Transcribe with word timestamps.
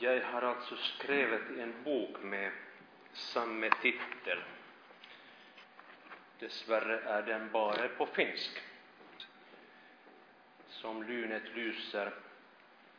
Jag 0.00 0.20
har 0.20 0.42
alltså 0.42 0.76
skrivit 0.76 1.58
en 1.58 1.74
bok 1.84 2.22
med 2.22 2.52
samma 3.12 3.70
titel. 3.70 4.38
Dessvärre 6.38 7.00
är 7.00 7.22
den 7.22 7.50
bara 7.52 7.88
på 7.88 8.06
finsk. 8.06 8.62
Som 10.68 11.02
lynet 11.02 11.42
lyser, 11.54 12.12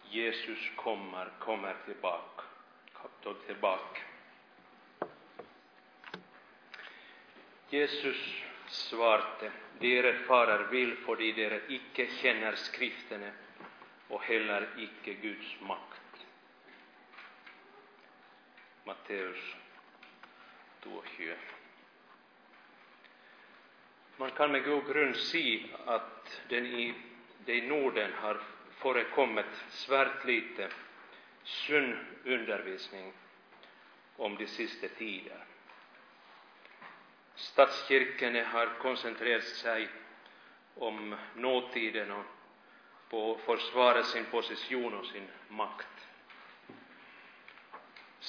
Jesus 0.09 0.71
kommer, 0.75 1.29
kommer 1.39 1.75
tillbaka. 1.85 2.43
tillbaka. 3.45 4.02
Jesus 7.70 8.43
svarte, 8.68 9.52
dere 9.79 10.13
farer 10.13 10.63
vill 10.63 10.97
fordi 10.97 11.31
dere 11.31 11.61
icke 11.68 12.07
känner 12.07 12.55
skriftene 12.55 13.31
och 14.07 14.23
heller 14.23 14.68
icke 14.77 15.13
Guds 15.13 15.61
makt. 15.61 16.09
Matteus 18.83 19.55
22. 20.83 21.35
Man 24.17 24.31
kan 24.31 24.52
med 24.52 24.63
god 24.63 24.88
grund 24.88 25.15
se 25.15 25.65
att 25.85 26.41
den 26.49 26.65
i, 26.65 26.93
det 27.45 27.53
i 27.55 27.67
Norden 27.67 28.13
har 28.13 28.41
förekommit 28.71 29.45
svärt 29.69 30.25
lite 30.25 30.69
sund 31.43 31.97
undervisning 32.25 33.13
om 34.15 34.35
de 34.35 34.47
sista 34.47 34.88
tider. 34.88 35.45
Statskyrkan 37.35 38.45
har 38.45 38.67
koncentrerat 38.81 39.43
sig 39.43 39.88
om 40.75 41.16
nåtiden 41.35 42.11
och 42.11 42.25
på 43.09 43.35
att 43.35 43.41
försvara 43.41 44.03
sin 44.03 44.25
position 44.25 44.93
och 44.93 45.05
sin 45.05 45.27
makt. 45.47 45.98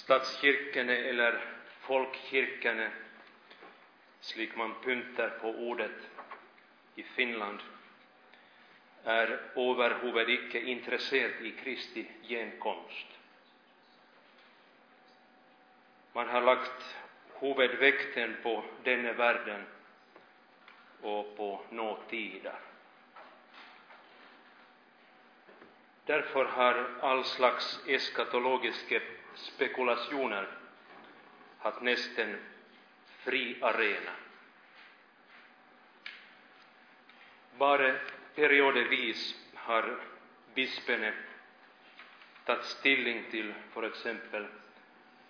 Statskyrkan 0.00 0.88
eller 0.88 1.45
folkkyrkan, 1.80 2.90
slik 4.20 4.57
man 4.57 4.74
pyntar 4.84 5.29
på 5.29 5.48
ordet 5.48 6.09
i 6.95 7.02
Finland, 7.02 7.59
är 9.04 9.40
överhuvud 9.57 10.29
icke 10.29 10.60
intresserad 10.60 11.46
i 11.46 11.52
Kristi 11.52 12.07
genkomst. 12.23 13.07
Man 16.12 16.29
har 16.29 16.40
lagt 16.40 16.96
huvudvikten 17.40 18.37
på 18.42 18.64
denna 18.85 19.12
världen 19.12 19.66
och 21.02 21.37
på 21.37 21.60
nåtida. 21.70 22.54
Därför 26.07 26.45
har 26.45 26.90
all 27.01 27.24
slags 27.24 27.80
eskatologiska 27.87 29.01
spekulationer 29.34 30.48
haft 31.59 31.82
nästan 31.82 32.36
fri 33.24 33.56
arena. 33.60 34.12
Bara 37.58 37.95
periodvis 38.34 39.34
har 39.54 40.01
bispene 40.54 41.12
tagit 42.45 42.64
ställning 42.64 43.24
till 43.30 43.54
för 43.73 43.82
exempel 43.82 44.46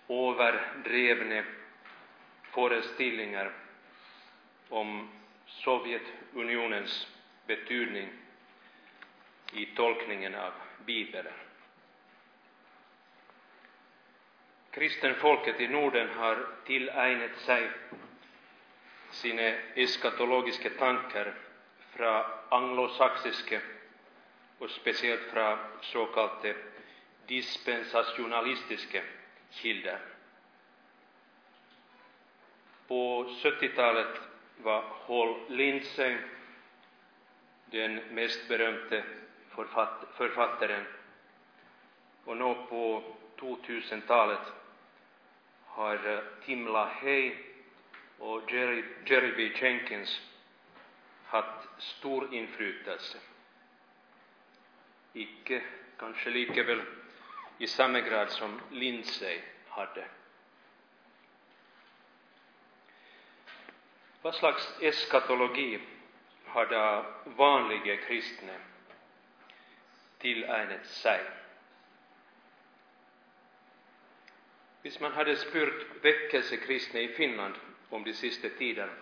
överdrevne 0.09 1.43
föreställningar 2.43 3.51
om 4.69 5.09
Sovjetunionens 5.45 7.07
betydning 7.47 8.09
i 9.53 9.65
tolkningen 9.65 10.35
av 10.35 10.53
Bibeln. 10.85 11.33
Kristenfolket 14.71 15.59
i 15.59 15.67
Norden 15.67 16.09
har 16.09 16.47
tillägnat 16.65 17.35
sig 17.37 17.69
sina 19.11 19.41
eskatologiska 19.75 20.69
tankar 20.69 21.33
från 21.91 22.23
anglosaxiska 22.49 23.61
och 24.59 24.69
speciellt 24.69 25.21
från 25.21 25.57
så 25.81 26.05
kallade 26.05 26.55
dispensationalistiska 27.27 29.01
källor. 29.49 29.99
På 32.87 33.23
70-talet 33.43 34.21
var 34.57 34.83
Hall 35.07 35.35
Lindsey 35.49 36.17
den 37.65 37.95
mest 37.95 38.47
berömde 38.47 39.03
författaren 40.17 40.85
och 42.25 42.37
nu 42.37 42.55
på 42.69 43.03
2000-talet 43.37 44.39
har 45.73 46.13
eh, 46.13 46.19
Tim 46.45 46.67
LaHaye 46.67 47.37
och 48.17 48.51
Jerry, 48.51 48.83
Jerry 49.05 49.31
B. 49.35 49.65
Jenkins 49.65 50.21
haft 51.25 51.67
stor 51.77 52.33
inflytelse. 52.33 53.17
Icke 55.13 55.61
kanske 55.97 56.29
lika 56.29 56.63
väl 56.63 56.81
i 57.57 57.67
samma 57.67 57.99
grad 57.99 58.29
som 58.29 58.61
Lindsay 58.71 59.39
hade. 59.67 60.05
Vad 64.21 64.35
slags 64.35 64.73
eskatologi 64.81 65.79
har 66.45 66.65
de 66.65 67.03
vanliga 67.35 67.97
kristna 67.97 68.53
tillägnat 70.17 70.85
sig? 70.85 71.21
Hvis 74.81 74.99
man 74.99 75.11
hade 75.11 75.35
spurt 75.35 75.85
väckelsekristna 76.01 76.99
i 76.99 77.07
Finland 77.07 77.53
om 77.89 78.03
de 78.03 78.13
sista 78.13 78.49
tiderna 78.49 78.93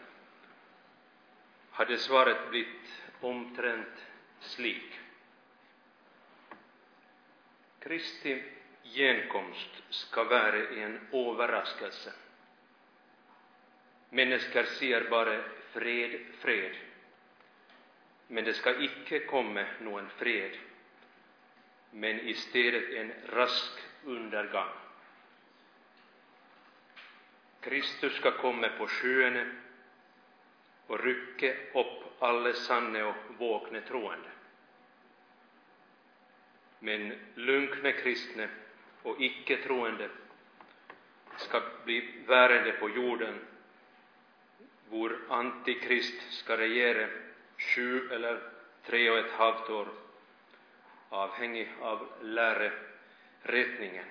hade 1.72 1.98
svaret 1.98 2.50
blivit 2.50 3.04
omtrent 3.22 4.06
slik. 4.40 5.00
Kristi 7.80 8.44
genkomst 8.84 9.84
ska 9.90 10.24
vara 10.24 10.68
en 10.68 11.00
överraskelse. 11.12 12.14
Människor 14.10 14.64
ser 14.64 15.10
bara 15.10 15.44
fred, 15.72 16.20
fred. 16.40 16.76
Men 18.28 18.44
det 18.44 18.54
ska 18.54 18.82
icke 18.82 19.20
komma 19.20 19.66
någon 19.82 20.10
fred, 20.10 20.52
men 21.92 22.20
istället 22.20 22.90
en 22.94 23.14
rask 23.26 23.80
undergång. 24.04 24.89
Kristus 27.62 28.14
ska 28.14 28.32
komma 28.32 28.70
på 28.70 28.88
skyarna 28.88 29.46
och 30.88 31.04
rycka 31.04 31.54
upp 31.74 32.04
alla 32.20 32.54
sanna 32.54 33.08
och 33.08 33.16
vakna 33.38 33.82
troende. 33.82 34.30
Men 36.80 37.14
lunkna 37.36 37.92
kristna 37.92 38.48
och 39.04 39.22
icke 39.22 39.58
troende 39.58 40.10
ska 41.38 41.62
bli 41.86 42.14
värende 42.28 42.72
på 42.72 42.90
jorden, 42.90 43.40
Vår 44.92 45.18
antikrist 45.30 46.32
ska 46.32 46.58
regera 46.58 47.08
sju 47.58 48.12
eller 48.12 48.40
tre 48.86 49.10
och 49.10 49.18
ett 49.18 49.32
halvt 49.32 49.70
år, 49.70 49.88
avhängig 51.10 51.70
av 51.82 52.08
lärerättningen. 52.22 54.06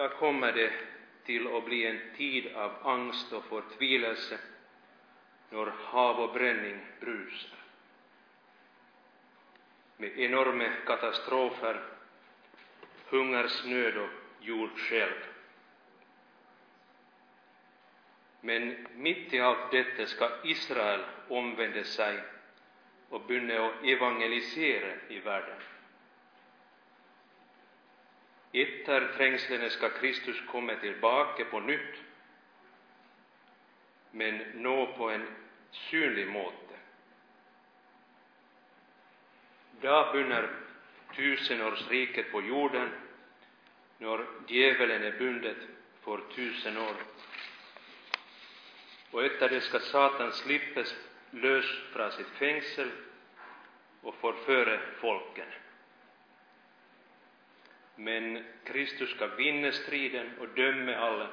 Då 0.00 0.08
kommer 0.08 0.52
det 0.52 0.72
till 1.24 1.56
att 1.56 1.64
bli 1.64 1.86
en 1.86 2.00
tid 2.16 2.54
av 2.54 2.86
angst 2.86 3.32
och 3.32 3.44
förtvivlelse 3.44 4.38
när 5.50 5.66
hav 5.66 6.20
och 6.20 6.32
bränning 6.32 6.80
brusar. 7.00 7.58
Med 9.96 10.18
enorma 10.18 10.68
katastrofer, 10.86 11.82
hungersnöd 13.08 13.96
och 13.96 14.08
jordskälv. 14.40 15.26
Men 18.40 18.86
mitt 18.94 19.34
i 19.34 19.40
allt 19.40 19.70
detta 19.70 20.06
ska 20.06 20.30
Israel 20.44 21.00
omvända 21.28 21.84
sig 21.84 22.20
och 23.08 23.20
börja 23.20 23.72
evangelisera 23.84 24.92
i 25.08 25.18
världen. 25.18 25.60
Efter 28.52 29.12
trängslen 29.16 29.70
ska 29.70 29.88
Kristus 29.88 30.42
komma 30.46 30.74
tillbaka 30.74 31.44
på 31.44 31.60
nytt, 31.60 32.02
men 34.10 34.38
nå 34.54 34.86
på 34.86 35.10
en 35.10 35.26
synlig 35.70 36.28
måte. 36.28 36.74
Då 39.80 40.10
börjar 40.12 40.50
tusenårsriket 41.16 42.32
på 42.32 42.42
jorden, 42.42 42.88
när 43.98 44.24
djävulen 44.48 45.02
är 45.02 45.18
bundet 45.18 45.56
för 46.00 46.20
tusen 46.34 46.76
år. 46.76 46.96
Och 49.10 49.24
efter 49.24 49.48
det 49.48 49.60
ska 49.60 49.78
Satan 49.78 50.32
släppas 50.32 50.94
lös 51.30 51.66
från 51.92 52.12
sitt 52.12 52.28
fängsel 52.28 52.90
och 54.02 54.14
förföra 54.14 54.80
folken 55.00 55.46
men 58.00 58.44
Kristus 58.64 59.10
ska 59.10 59.26
vinna 59.26 59.72
striden 59.72 60.38
och 60.38 60.48
döma 60.48 60.94
alla, 60.94 61.30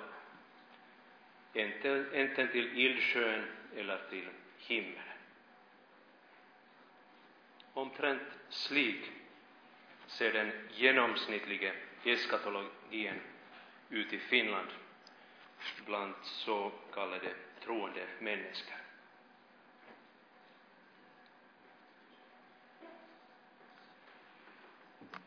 enten 2.14 2.48
till 2.52 2.78
ildsjön 2.78 3.44
eller 3.76 4.02
till 4.10 4.28
himmelen. 4.58 5.04
Omtrent 7.74 8.22
slik 8.50 9.12
ser 10.08 10.34
den 10.34 10.52
genomsnittliga 10.74 11.74
eskatologin 12.04 13.20
ut 13.90 14.14
i 14.14 14.20
Finland 14.20 14.68
bland 15.86 16.14
så 16.24 16.72
kallade 16.94 17.34
troende 17.64 18.08
människor. 18.20 18.87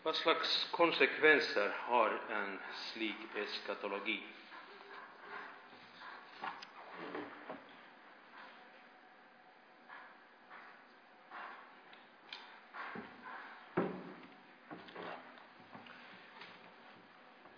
Vad 0.02 0.16
slags 0.16 0.68
konsekvenser 0.70 1.76
har 1.78 2.20
en 2.30 2.58
slik 2.74 3.16
eskatologi? 3.36 4.22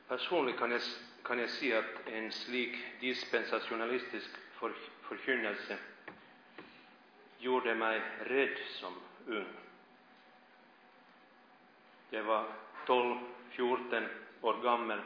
Personligen 0.08 0.58
kan 0.58 0.70
jag, 0.70 0.80
kan 1.22 1.38
jag 1.38 1.50
se 1.50 1.76
att 1.76 2.08
en 2.08 2.32
slik 2.32 2.76
dispensationalistisk 3.00 4.30
för, 4.52 4.72
förkynnelse 5.02 5.78
gjorde 7.38 7.74
mig 7.74 8.02
rädd 8.20 8.58
som 8.80 8.94
ung. 9.26 9.71
Jag 12.14 12.22
var 12.22 12.44
12, 12.86 13.18
14 13.50 14.08
år 14.40 14.62
gammal 14.62 15.00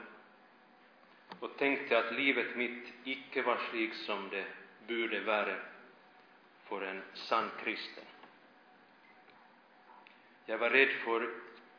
och 1.41 1.57
tänkte 1.57 1.99
att 1.99 2.15
livet 2.15 2.57
mitt 2.57 2.93
icke 3.05 3.43
var 3.43 3.59
slik 3.71 3.95
som 3.95 4.29
det 4.29 4.45
borde 4.89 5.21
vara 5.21 5.57
för 6.65 6.83
en 6.83 7.03
sann 7.15 7.51
kristen. 7.65 8.05
Jag 10.47 10.59
var 10.59 10.71
rädd 10.71 10.89
för 10.89 11.31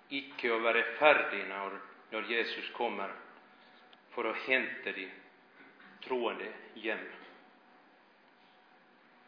icke 0.10 0.56
att 0.56 0.62
vara 0.62 0.84
färdig 0.84 1.46
när, 1.50 1.80
när 2.10 2.22
Jesus 2.22 2.72
kommer 2.72 3.12
för 4.10 4.26
att 4.26 4.38
hämta 4.38 4.92
de 4.92 5.10
troende 6.04 6.54
hem. 6.76 7.00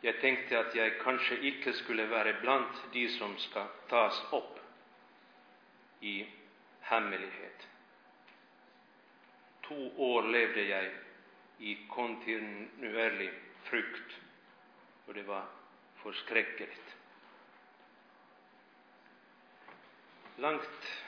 Jag 0.01 0.21
tänkte 0.21 0.59
att 0.59 0.75
jag 0.75 0.99
kanske 0.99 1.35
icke 1.35 1.73
skulle 1.73 2.05
vara 2.05 2.41
bland 2.41 2.65
de 2.93 3.07
som 3.09 3.37
ska 3.37 3.67
tas 3.87 4.23
upp 4.31 4.58
i 5.99 6.27
hemlighet. 6.79 7.67
Två 9.61 9.91
år 9.97 10.23
levde 10.23 10.61
jag 10.61 10.91
i 11.57 11.87
kontinuerlig 11.89 13.33
frukt 13.63 14.19
och 15.05 15.13
det 15.13 15.23
var 15.23 15.45
förskräckligt. 15.95 16.95
Långt 20.35 21.03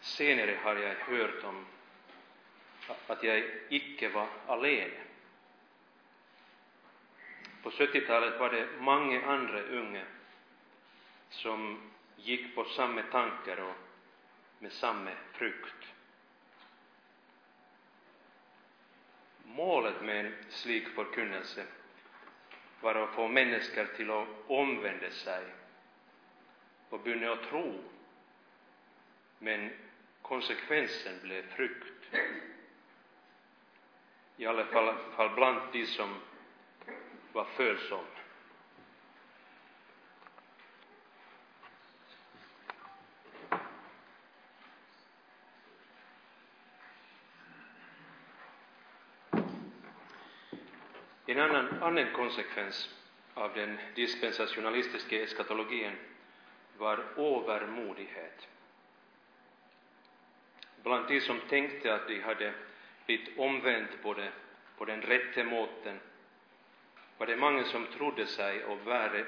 senare 0.00 0.58
har 0.62 0.76
jag 0.76 0.94
hört 0.94 1.44
om 1.44 1.66
att 3.06 3.22
jag 3.22 3.44
icke 3.68 4.08
var 4.08 4.28
alene. 4.46 5.00
På 7.62 7.70
70-talet 7.70 8.40
var 8.40 8.50
det 8.50 8.68
många 8.78 9.26
andra 9.26 9.62
unga 9.62 10.04
som 11.28 11.90
gick 12.16 12.54
på 12.54 12.64
samma 12.64 13.02
tankar 13.02 13.60
och 13.60 13.74
med 14.58 14.72
samma 14.72 15.10
frukt. 15.32 15.92
Målet 19.44 20.02
med 20.02 20.26
en 20.26 20.34
slik 20.48 20.88
förkunnelse 20.88 21.66
var 22.80 22.94
att 22.94 23.14
få 23.14 23.28
människor 23.28 23.84
till 23.96 24.10
att 24.10 24.28
omvända 24.46 25.10
sig 25.10 25.44
och 26.88 27.00
börja 27.00 27.32
att 27.32 27.42
tro, 27.42 27.80
men 29.38 29.70
konsekvensen 30.22 31.20
blev 31.22 31.42
frukt. 31.42 32.14
I 34.36 34.46
alla 34.46 34.64
fall, 34.64 34.94
fall 35.16 35.34
bland 35.34 35.72
de 35.72 35.86
som 35.86 36.14
var 37.32 37.44
följsamma. 37.44 38.15
En 51.28 51.38
annan, 51.38 51.82
annan 51.82 52.12
konsekvens 52.12 52.94
av 53.34 53.54
den 53.54 53.78
dispensationalistiska 53.94 55.22
eskatologin 55.22 55.92
var 56.78 56.98
övermodighet. 57.16 58.48
Bland 60.82 61.08
de 61.08 61.20
som 61.20 61.40
tänkte 61.40 61.94
att 61.94 62.08
de 62.08 62.20
hade 62.20 62.54
blivit 63.06 63.38
omvänt 63.38 64.02
på, 64.02 64.14
det, 64.14 64.32
på 64.78 64.84
den 64.84 65.02
rätte 65.02 65.44
måten 65.44 66.00
var 67.18 67.26
det 67.26 67.36
många 67.36 67.64
som 67.64 67.86
trodde 67.86 68.26
sig 68.26 68.64
och 68.64 68.80
vara 68.80 69.24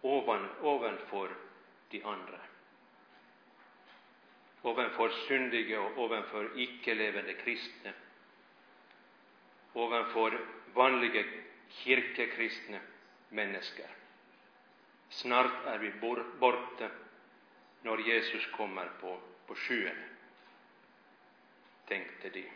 ovan, 0.00 0.48
ovanför 0.60 1.30
de 1.90 2.02
andra. 2.02 2.40
Ovanför 4.62 5.08
syndiga 5.08 5.80
och 5.80 5.98
ovanför 5.98 6.50
icke-levande 6.56 7.32
kristna. 7.32 7.90
Ovanför 9.72 10.40
vanliga 10.74 11.24
kirkekristna 11.68 12.78
människor. 13.28 13.86
Snart 15.08 15.66
är 15.66 15.78
vi 15.78 15.92
borta 16.40 16.90
när 17.82 17.98
Jesus 17.98 18.46
kommer 18.46 18.88
på, 19.00 19.20
på 19.46 19.54
skyn, 19.54 19.96
tänkte 21.86 22.28
de. 22.28 22.50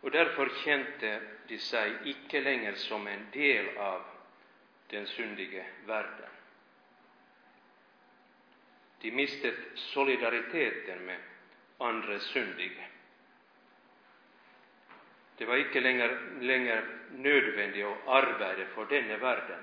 Och 0.00 0.10
därför 0.10 0.48
kände 0.64 1.22
de 1.46 1.58
sig 1.58 1.92
icke 2.04 2.40
längre 2.40 2.76
som 2.76 3.06
en 3.06 3.30
del 3.32 3.76
av 3.78 4.02
den 4.86 5.06
syndiga 5.06 5.64
världen. 5.86 6.30
De 9.00 9.10
miste 9.10 9.54
solidariteten 9.74 10.98
med 11.06 11.20
andra 11.78 12.18
syndiga. 12.18 12.84
Det 15.38 15.44
var 15.46 15.56
icke 15.56 15.80
längre, 15.80 16.18
längre 16.40 16.84
nödvändigt 17.10 17.86
att 17.86 18.08
arbeta 18.08 18.70
för 18.74 18.84
denna 18.86 19.16
världen. 19.16 19.60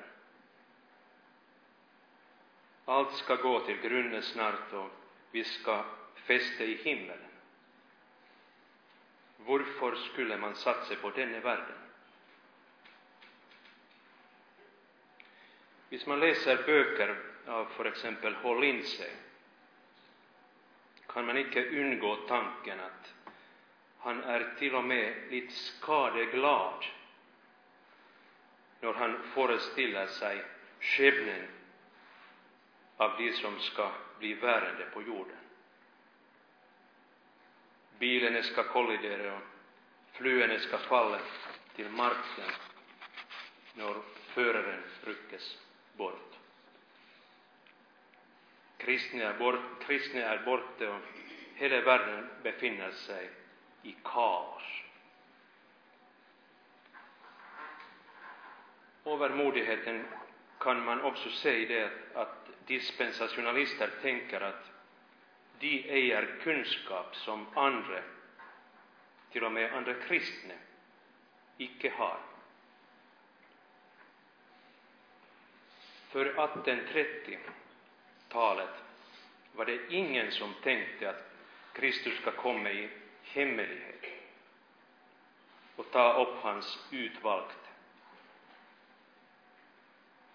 Allt 2.86 3.14
ska 3.14 3.36
gå 3.36 3.60
till 3.60 3.82
grunden 3.82 4.22
snart 4.24 4.74
och 4.74 4.90
vi 5.32 5.44
ska 5.44 5.86
fästa 6.16 6.64
i 6.64 6.76
himmelen. 6.76 7.32
Varför 9.38 9.96
skulle 9.96 10.38
man 10.38 10.56
satsa 10.56 10.96
på 10.96 11.10
denna 11.10 11.40
världen? 11.40 11.76
Om 15.92 16.00
man 16.08 16.20
läser 16.20 16.56
böcker 16.56 17.18
av 17.48 17.66
för 17.66 17.86
exempel 17.86 18.36
H. 18.36 18.62
Kan 21.08 21.26
man 21.26 21.38
icke 21.38 21.70
undgå 21.70 22.16
tanken 22.16 22.80
att 22.80 23.14
han 24.06 24.24
är 24.24 24.54
till 24.60 24.76
och 24.76 24.84
med 24.84 25.14
lite 25.30 25.54
skadeglad 25.54 26.86
när 28.80 28.94
han 28.94 29.24
föreställer 29.34 30.08
sig 30.08 30.44
skepnaden 30.80 31.48
av 32.98 33.18
de 33.18 33.34
som 33.34 33.60
ska 33.60 33.92
bli 34.20 34.36
bärande 34.36 34.86
på 34.94 35.02
jorden. 35.02 35.38
Bilen 38.00 38.44
ska 38.44 38.64
kollidera 38.64 39.36
och 39.36 39.42
flyende 40.12 40.60
ska 40.60 40.78
falla 40.78 41.20
till 41.76 41.90
marken 41.90 42.52
när 43.74 43.96
föraren 44.34 44.84
ryckes 45.04 45.58
bort. 45.94 46.34
Kristna 48.78 49.24
är, 49.24 49.34
bort, 49.34 49.84
kristna 49.86 50.20
är 50.22 50.46
borta 50.46 50.90
och 50.90 51.02
hela 51.56 51.82
världen 51.82 52.30
befinner 52.44 52.92
sig 52.92 53.30
i 53.86 53.96
kaos. 54.04 54.64
Övermodigheten 59.06 60.06
kan 60.60 60.86
man 60.86 61.02
också 61.02 61.30
se 61.30 61.58
i 61.58 61.66
det 61.66 61.92
att 62.14 62.50
dispensationalister 62.66 63.90
tänker 64.02 64.42
att 64.42 64.72
de 65.60 65.90
äger 65.90 66.40
kunskap 66.44 67.16
som 67.16 67.48
andra, 67.54 68.02
till 69.32 69.44
och 69.44 69.52
med 69.52 69.74
andra 69.74 69.94
kristna, 69.94 70.54
icke 71.58 71.92
har. 71.98 72.18
För 76.10 76.34
1830-talet 76.34 78.70
var 79.56 79.66
det 79.66 79.80
ingen 79.90 80.32
som 80.32 80.54
tänkte 80.64 81.10
att 81.10 81.32
Kristus 81.74 82.22
ska 82.22 82.32
komma 82.32 82.72
i 82.72 82.90
hemlighet 83.26 84.04
och 85.76 85.92
ta 85.92 86.22
upp 86.22 86.44
hans 86.44 86.80
utvalgte. 86.92 87.56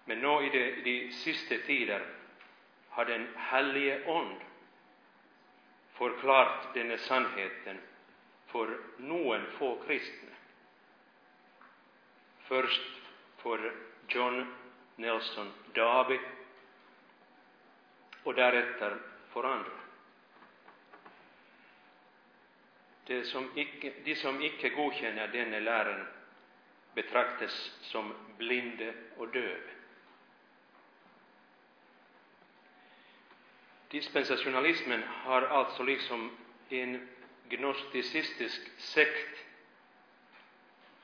Men 0.05 0.19
nå 0.19 0.41
i 0.41 0.49
de, 0.49 0.81
de 0.81 1.11
sista 1.11 1.55
tider 1.65 2.05
har 2.89 3.05
den 3.05 3.27
helige 3.37 4.05
Ond 4.05 4.37
förklarat 5.93 6.73
denna 6.73 6.97
sannheten 6.97 7.77
för 8.45 8.77
någon 8.97 9.45
få 9.51 9.83
kristna. 9.87 10.29
Först 12.39 12.81
för 13.37 13.73
John 14.07 14.55
Nelson 14.95 15.51
Darby 15.73 16.19
och 18.23 18.33
därefter 18.33 18.97
för 19.29 19.43
andra. 19.43 19.80
De 23.05 23.23
som 23.23 23.49
icke, 23.55 23.93
de 24.03 24.15
som 24.15 24.41
icke 24.41 24.69
godkänner 24.69 25.27
denna 25.27 25.59
läran 25.59 26.07
betraktas 26.93 27.77
som 27.81 28.13
blinde 28.37 28.93
och 29.17 29.27
döva. 29.27 29.71
Dispensationalismen 33.87 35.03
har 35.03 35.41
alltså 35.41 35.83
liksom 35.83 36.37
en 36.69 37.09
gnosticistisk 37.49 38.79
sekt 38.79 39.45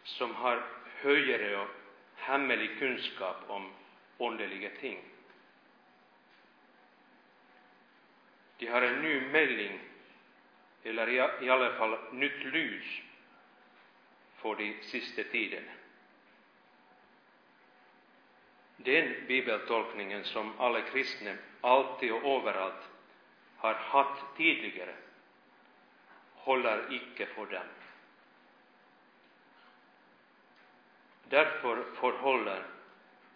som 0.03 0.35
har 0.35 0.65
högre 0.85 1.57
och 1.61 1.67
hemlig 2.15 2.79
kunskap 2.79 3.37
om 3.47 3.73
underliga 4.17 4.69
ting. 4.79 4.99
De 8.57 8.67
har 8.67 8.81
en 8.81 9.01
ny 9.01 9.21
melding, 9.21 9.79
eller 10.83 11.09
i 11.43 11.49
alla 11.49 11.73
fall 11.73 11.97
nytt 12.11 12.53
ljus 12.53 13.01
för 14.35 14.55
de 14.55 14.75
sista 14.81 15.23
tiderna. 15.23 15.71
Den 18.77 19.27
bibeltolkningen 19.27 20.23
som 20.23 20.59
alla 20.59 20.81
kristna 20.81 21.35
alltid 21.61 22.11
och 22.11 22.23
överallt 22.23 22.89
har 23.57 23.73
haft 23.73 24.25
tidigare 24.37 24.95
håller 26.33 26.93
icke 26.93 27.25
för 27.25 27.45
dem. 27.45 27.67
Därför 31.29 31.83
förhåller 31.95 32.63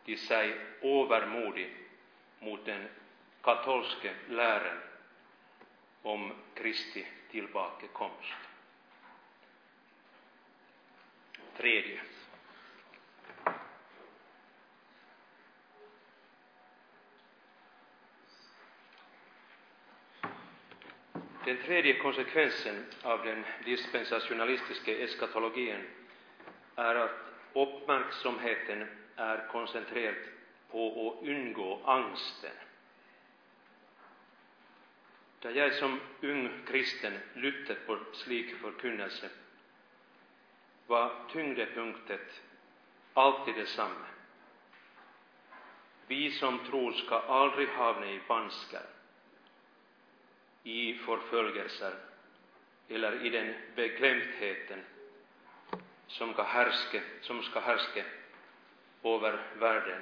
de 0.05 0.17
sig 0.17 0.57
övermodigt 0.81 1.73
mot 2.39 2.65
den 2.65 2.87
katolska 3.41 4.13
läran 4.29 4.77
om 6.01 6.31
Kristi 6.53 7.05
tillbakekomst. 7.31 8.33
Tredje. 11.57 12.01
Den 21.45 21.57
tredje 21.57 21.93
konsekvensen 21.93 22.85
av 23.01 23.25
den 23.25 23.43
dispensationalistiska 23.65 24.97
eskatologin 24.97 25.87
är 26.75 26.95
att 26.95 27.11
uppmärksamheten 27.53 28.87
är 29.15 29.47
koncentrerad 29.51 30.15
på 30.71 30.87
att 31.19 31.27
undgå 31.27 31.79
angsten. 31.85 32.70
Da 35.41 35.51
jag 35.51 35.73
som 35.73 35.99
ung 36.21 36.49
kristen 36.65 37.13
lyttet 37.33 37.85
på 37.87 37.99
slik 38.13 38.55
förkunnelse 38.55 39.29
var 40.87 41.11
tyngdepunktet 41.31 42.41
alltid 43.13 43.55
detsamma. 43.55 44.05
Vi 46.07 46.31
som 46.31 46.59
tror 46.59 46.91
ska 46.91 47.19
aldrig 47.19 47.67
havna 47.69 48.11
i 48.11 48.21
vanskar 48.27 48.85
i 50.63 50.93
förföljelser 50.93 51.93
eller 52.89 53.25
i 53.25 53.29
den 53.29 53.53
beklämdheten 53.75 54.79
som 56.07 56.33
ska 56.33 56.43
härska, 56.43 57.01
som 57.21 57.43
ska 57.43 57.59
härska 57.59 58.05
över 59.03 59.45
världen 59.59 60.01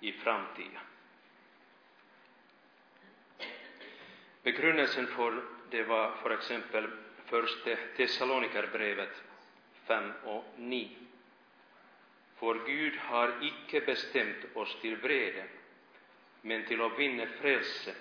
i 0.00 0.12
framtiden. 0.12 0.89
Begrundelsen 4.42 5.06
för 5.06 5.42
det 5.70 5.82
var 5.82 6.12
för 6.22 6.30
exempel 6.30 6.90
första 7.26 7.76
Thessalonikerbrevet 7.96 9.22
5 9.86 10.12
och 10.24 10.44
9. 10.56 10.88
För 12.36 12.66
Gud 12.66 12.96
har 12.96 13.34
icke 13.42 13.80
bestämt 13.80 14.36
oss 14.54 14.76
till 14.80 14.96
vrede, 14.96 15.44
men 16.42 16.66
till 16.66 16.80
att 16.80 16.98
vinna 16.98 17.26
frälse 17.26 17.94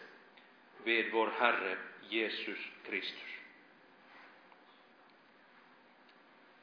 ved 0.83 1.11
vår 1.11 1.31
Herre 1.39 1.77
Jesus 2.09 2.59
Kristus. 2.85 3.39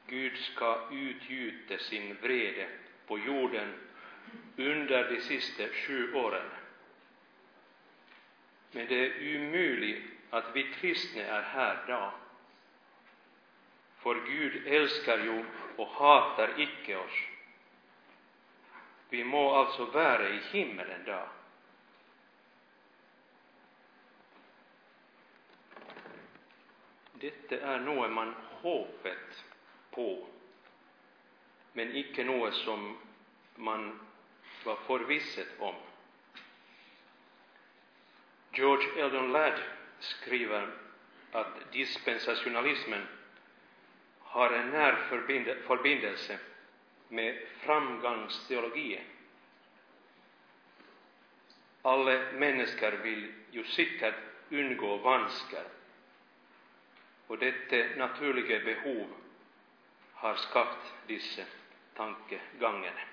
Gud 0.07 0.37
ska 0.37 0.89
utgjuta 0.91 1.77
sin 1.77 2.17
vrede 2.21 2.67
på 3.07 3.19
jorden 3.19 3.73
under 4.57 5.09
de 5.09 5.21
sista 5.21 5.63
sju 5.73 6.13
åren. 6.13 6.49
Men 8.77 8.87
det 8.87 9.05
är 9.05 9.35
omöjligt 9.35 10.03
att 10.29 10.45
vi 10.53 10.63
kristna 10.63 11.21
är 11.21 11.41
här 11.41 11.83
då. 11.87 12.11
För 13.97 14.15
Gud 14.25 14.67
älskar 14.67 15.17
ju 15.17 15.45
och 15.77 15.87
hatar 15.87 16.59
icke 16.61 16.97
oss. 16.97 17.23
Vi 19.09 19.23
må 19.23 19.55
alltså 19.55 19.85
vara 19.85 20.29
i 20.29 20.39
himmelen 20.51 21.01
då. 21.05 21.27
Detta 27.13 27.59
är 27.59 27.79
något 27.79 28.11
man 28.11 28.35
hoppet 28.61 29.43
på, 29.91 30.27
men 31.73 31.95
icke 31.95 32.23
något 32.23 32.53
som 32.53 32.97
man 33.55 33.99
var 34.65 34.75
förvissad 34.75 35.47
om. 35.59 35.75
George 38.57 38.87
Eldon 38.97 39.31
Ladd 39.31 39.59
skriver 39.99 40.69
att 41.31 41.71
dispensationalismen 41.71 43.07
har 44.19 44.49
en 44.49 44.69
när 44.69 44.95
förbindelse 45.67 46.39
med 47.09 47.37
framgångsteologin. 47.59 49.01
Alla 51.81 52.31
människor 52.31 52.91
vill 52.91 53.33
ju 53.51 53.63
säkert 53.63 54.15
undgå 54.49 54.97
vansker, 54.97 55.63
och 57.27 57.37
detta 57.37 57.97
naturliga 57.97 58.59
behov 58.59 59.07
har 60.13 60.35
skapat 60.35 60.93
dessa 61.07 61.43
tankegångar. 61.93 63.05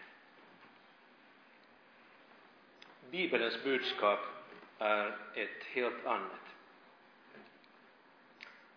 Bibelns 3.10 3.62
budskap 3.64 4.34
är 4.85 5.17
ett 5.35 5.64
helt 5.64 6.07
annat. 6.07 6.41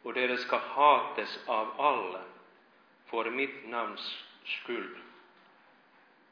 Och 0.02 0.14
det 0.14 0.38
ska 0.38 0.58
hatas 0.58 1.40
av 1.46 1.82
alla 1.82 2.24
för 3.06 3.30
mitt 3.30 3.68
namns 3.68 4.24
skull. 4.46 4.98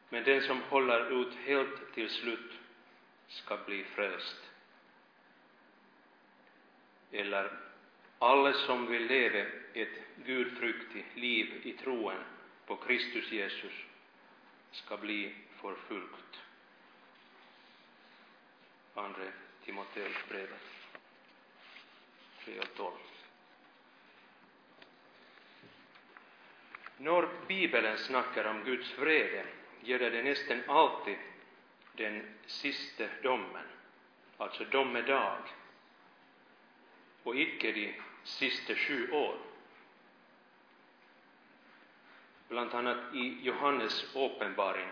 Men 0.10 0.24
den 0.24 0.42
som 0.42 0.62
håller 0.62 1.22
ut 1.22 1.34
helt 1.36 1.94
till 1.94 2.10
slut 2.10 2.52
ska 3.28 3.58
bli 3.58 3.84
frälst. 3.84 4.52
Eller 7.12 7.60
alla 8.20 8.54
som 8.54 8.88
vill 8.88 9.08
leva 9.08 9.50
ett 9.74 10.02
gudfruktigt 10.26 11.18
liv 11.18 11.62
i 11.64 11.74
troen 11.74 12.24
på 12.66 12.76
Kristus 12.76 13.32
Jesus 13.32 13.74
ska 14.72 14.98
bli 14.98 15.36
förfulgt. 15.62 16.40
Andra 18.94 19.24
Timoteusbrevet 19.66 20.62
3 22.46 22.60
och 22.60 22.76
12. 22.76 22.92
När 26.98 27.28
Bibeln 27.48 27.98
snackar 27.98 28.46
om 28.46 28.64
Guds 28.64 28.98
vrede 28.98 29.46
gäller 29.82 30.12
det 30.12 30.24
nästan 30.24 30.64
alltid 30.68 31.18
den 31.94 32.36
sista 32.46 33.04
domen, 33.24 33.68
alltså 34.38 34.64
domedag, 34.64 35.40
och 37.24 37.36
icke 37.36 37.72
de 37.72 37.94
sista 38.24 38.76
sju 38.76 39.12
år. 39.12 39.38
Bland 42.48 42.74
annat 42.74 43.16
i 43.16 43.38
Johannes 43.42 44.16
uppenbaring 44.16 44.90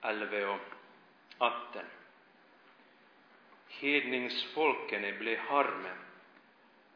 11 0.00 0.48
och 0.48 0.60
18 1.38 1.82
hedningsfolkene 3.82 5.12
ble 5.18 5.36
harme 5.50 5.92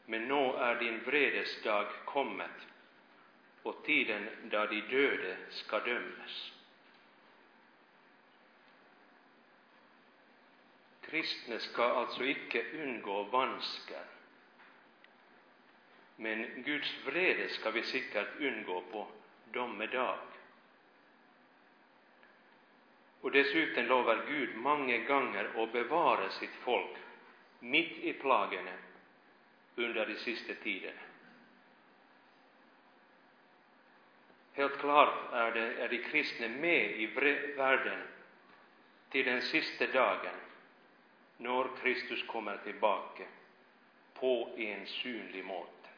men 0.06 0.28
nå 0.28 0.56
är 0.56 0.74
din 0.74 1.00
vredesdag 1.04 1.86
kommet 2.04 2.66
och 3.62 3.84
tiden 3.84 4.28
då 4.50 4.66
de 4.66 4.80
döde 4.80 5.36
ska 5.50 5.80
dömas. 5.80 6.52
Kristne 11.00 11.58
ska 11.58 11.84
alltså 11.84 12.24
icke 12.24 12.64
undgå 12.72 13.22
vansker, 13.22 14.04
men 16.16 16.62
Guds 16.62 16.94
vrede 17.06 17.48
ska 17.48 17.70
vi 17.70 17.82
säkert 17.82 18.40
undgå 18.40 18.80
på 18.80 19.06
domedag. 19.52 20.18
Och 23.26 23.32
dessutom 23.32 23.84
lovar 23.84 24.24
Gud 24.28 24.56
många 24.56 24.98
gånger 24.98 25.62
att 25.62 25.72
bevara 25.72 26.30
sitt 26.30 26.50
folk 26.50 26.96
mitt 27.60 27.98
i 27.98 28.12
plagen 28.12 28.68
under 29.76 30.06
de 30.06 30.14
sista 30.14 30.54
tiderna. 30.54 31.00
Helt 34.52 34.78
klart 34.78 35.32
är, 35.32 35.52
det, 35.52 35.82
är 35.82 35.88
de 35.88 35.98
kristna 35.98 36.48
med 36.48 36.90
i 36.90 37.06
världen 37.56 38.02
till 39.10 39.26
den 39.26 39.42
sista 39.42 39.86
dagen, 39.86 40.36
när 41.36 41.68
Kristus 41.82 42.22
kommer 42.22 42.56
tillbaka 42.56 43.24
på 44.14 44.50
en 44.56 44.86
synlig 44.86 45.44
måte. 45.44 45.88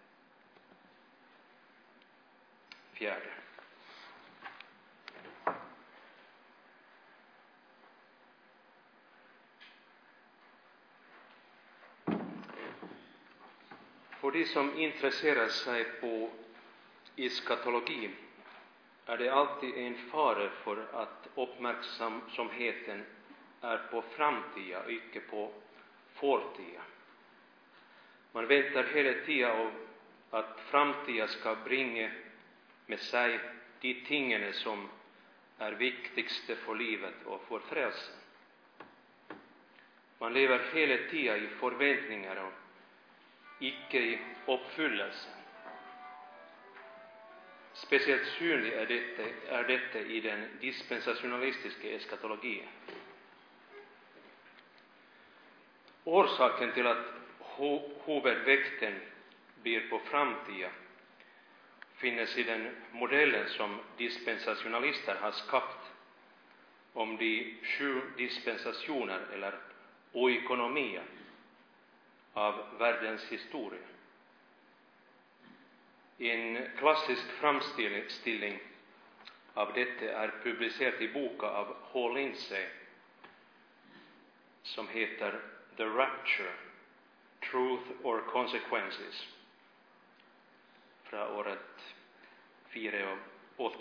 Fjärde. 2.92 3.47
För 14.28 14.32
de 14.32 14.47
som 14.47 14.78
intresserar 14.78 15.49
sig 15.49 15.85
på 15.85 16.30
eskatologi 17.16 18.11
är 19.06 19.16
det 19.18 19.28
alltid 19.28 19.75
en 19.76 19.94
fara 19.94 20.50
för 20.50 20.87
att 20.92 21.28
uppmärksamheten 21.35 23.04
är 23.61 23.76
på 23.76 24.02
framtida 24.02 24.82
och 24.85 24.90
icke 24.90 25.20
på 25.20 25.50
fortida. 26.14 26.80
Man 28.32 28.47
väntar 28.47 28.85
hela 28.85 29.25
tiden 29.26 29.70
att 30.30 30.61
framtida 30.61 31.28
ska 31.28 31.54
bringa 31.54 32.11
med 32.87 33.00
sig 33.00 33.40
de 33.80 33.94
tingen 33.94 34.52
som 34.52 34.88
är 35.58 35.73
viktigaste 35.73 36.56
för 36.56 36.75
livet 36.75 37.14
och 37.25 37.42
för 37.49 37.58
frälsen. 37.58 38.16
Man 40.18 40.32
lever 40.32 40.61
hela 40.75 41.11
tiden 41.11 41.44
i 41.44 41.47
förväntningar 41.47 42.50
ikke 43.60 43.76
icke 43.78 44.00
i 44.12 44.18
uppfyllelse. 44.46 45.28
Speciellt 47.72 48.26
synlig 48.26 48.72
är 48.72 48.86
detta, 48.86 49.22
er 49.48 49.62
dette 49.68 50.00
i 50.00 50.20
den 50.20 50.44
dispensationalistiska 50.60 51.88
eskatologin. 51.96 52.66
Orsaken 56.04 56.72
till 56.72 56.86
att 56.86 57.06
huvudväkten 58.06 59.00
blir 59.62 59.88
på 59.90 59.98
framtida 59.98 60.70
finnes 61.96 62.36
i 62.38 62.42
den 62.42 62.76
modellen 62.92 63.48
som 63.48 63.80
dispensationalister 63.96 65.14
har 65.14 65.32
skapat 65.32 65.92
om 66.92 67.16
de 67.16 67.56
sju 67.62 68.00
dispensationer 68.16 69.20
eller 69.32 69.54
oikonomier 70.12 71.04
av 72.38 72.78
världens 72.78 73.25
historia. 73.25 73.80
En 76.18 76.68
klassisk 76.79 77.31
framställning 77.31 78.59
av 79.55 79.72
detta 79.72 80.12
är 80.12 80.35
publicerad 80.42 81.03
i 81.03 81.09
boken 81.09 81.48
av 81.48 81.77
H. 81.83 82.14
Lindsay 82.14 82.66
som 84.62 84.88
heter 84.88 85.40
The 85.77 85.85
Rapture, 85.85 86.53
Truth 87.40 87.90
or 88.03 88.20
Consequences 88.20 89.27
från 91.03 91.20
året 91.20 91.94
480. 92.68 93.81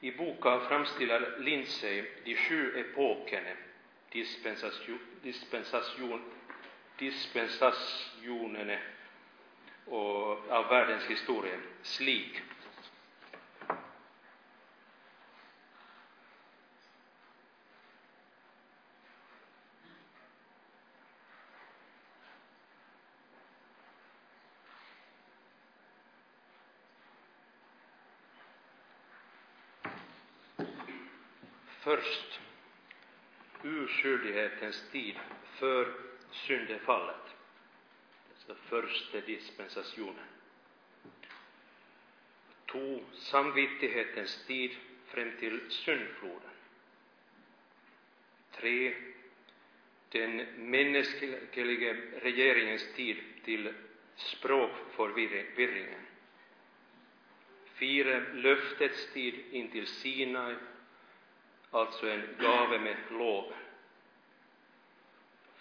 I 0.00 0.12
boken 0.12 0.60
framställer 0.60 1.38
Lindsay 1.38 2.04
de 2.24 2.36
sju 2.36 2.78
epokerna, 2.78 3.50
dispensation, 4.14 4.98
dispensation, 5.22 6.22
dispensationerna 6.98 8.78
och, 9.86 10.50
av 10.50 10.68
världens 10.68 11.04
historia 11.04 11.58
slik. 11.82 12.42
Först 31.80 32.40
skyldighetens 34.04 34.84
tid 34.92 35.18
för 35.58 35.92
syndefallet 36.30 37.34
den 38.46 38.56
första 38.56 39.20
dispensationen. 39.20 40.24
Två, 42.72 43.00
samvittighetens 43.12 44.46
tid 44.46 44.70
fram 45.06 45.30
till 45.40 45.60
syndfloden. 45.70 46.50
Tre, 48.52 48.94
den 50.08 50.36
mänskliga 50.56 51.94
regeringens 52.22 52.94
tid 52.94 53.16
till 53.44 53.74
språkförvirringen. 54.16 56.06
Fyra, 57.74 58.18
löftets 58.32 59.12
tid 59.12 59.34
intill 59.50 59.86
Sinai, 59.86 60.54
alltså 61.70 62.10
en 62.10 62.36
gave 62.40 62.78
med 62.78 62.96
lov. 63.10 63.52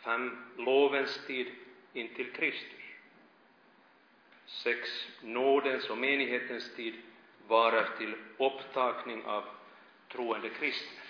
5. 0.03 0.37
lovens 0.57 1.25
tid 1.27 1.47
intill 1.93 2.31
Kristus. 2.31 2.79
6. 4.45 4.89
nådens 5.21 5.89
och 5.89 5.97
menighetens 5.97 6.75
tid 6.75 6.93
varar 7.47 7.97
till 7.97 8.15
upptagning 8.37 9.25
av 9.25 9.43
troende 10.11 10.49
kristna. 10.49 11.01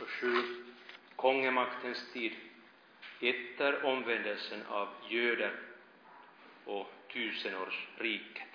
Och 0.00 0.08
Kongemaktens 1.16 2.12
tid 2.12 2.32
efter 3.20 3.84
omvändelsen 3.84 4.66
av 4.66 4.88
göder 5.08 5.60
och 6.64 6.92
tusenårsriket. 7.12 8.48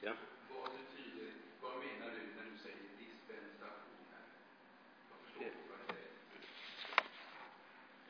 Ja. 0.00 0.12
Vad 0.48 0.70
betyder, 0.72 1.32
vad 1.60 1.72
menar 1.72 2.10
du 2.10 2.20
när 2.36 2.50
du 2.52 2.58
säger 2.58 2.76
dispensation 2.98 4.06
här? 4.12 4.26
Jag 5.10 5.18
förstår 5.24 5.44
inte 5.44 5.58
vad 5.70 5.78
det 5.78 5.94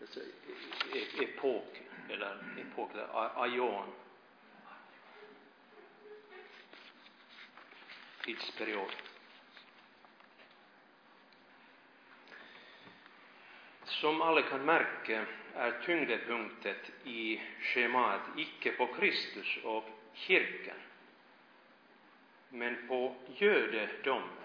Alltså, 0.00 0.20
e- 0.20 0.98
e- 0.98 1.03
epok, 1.20 1.82
eller 2.10 2.38
epok, 2.58 2.90
eller 2.94 3.42
aion. 3.42 3.92
Tidsperiod. 8.24 8.92
Som 13.84 14.22
alla 14.22 14.42
kan 14.42 14.64
märka 14.64 15.26
är 15.54 15.80
tyngdpunkten 15.86 16.74
i 17.04 17.40
schemat 17.60 18.20
icke 18.36 18.72
på 18.72 18.86
Kristus 18.86 19.58
och 19.64 19.84
kyrkan, 20.14 20.76
men 22.48 22.88
på 22.88 23.16
gödedomen. 23.36 24.44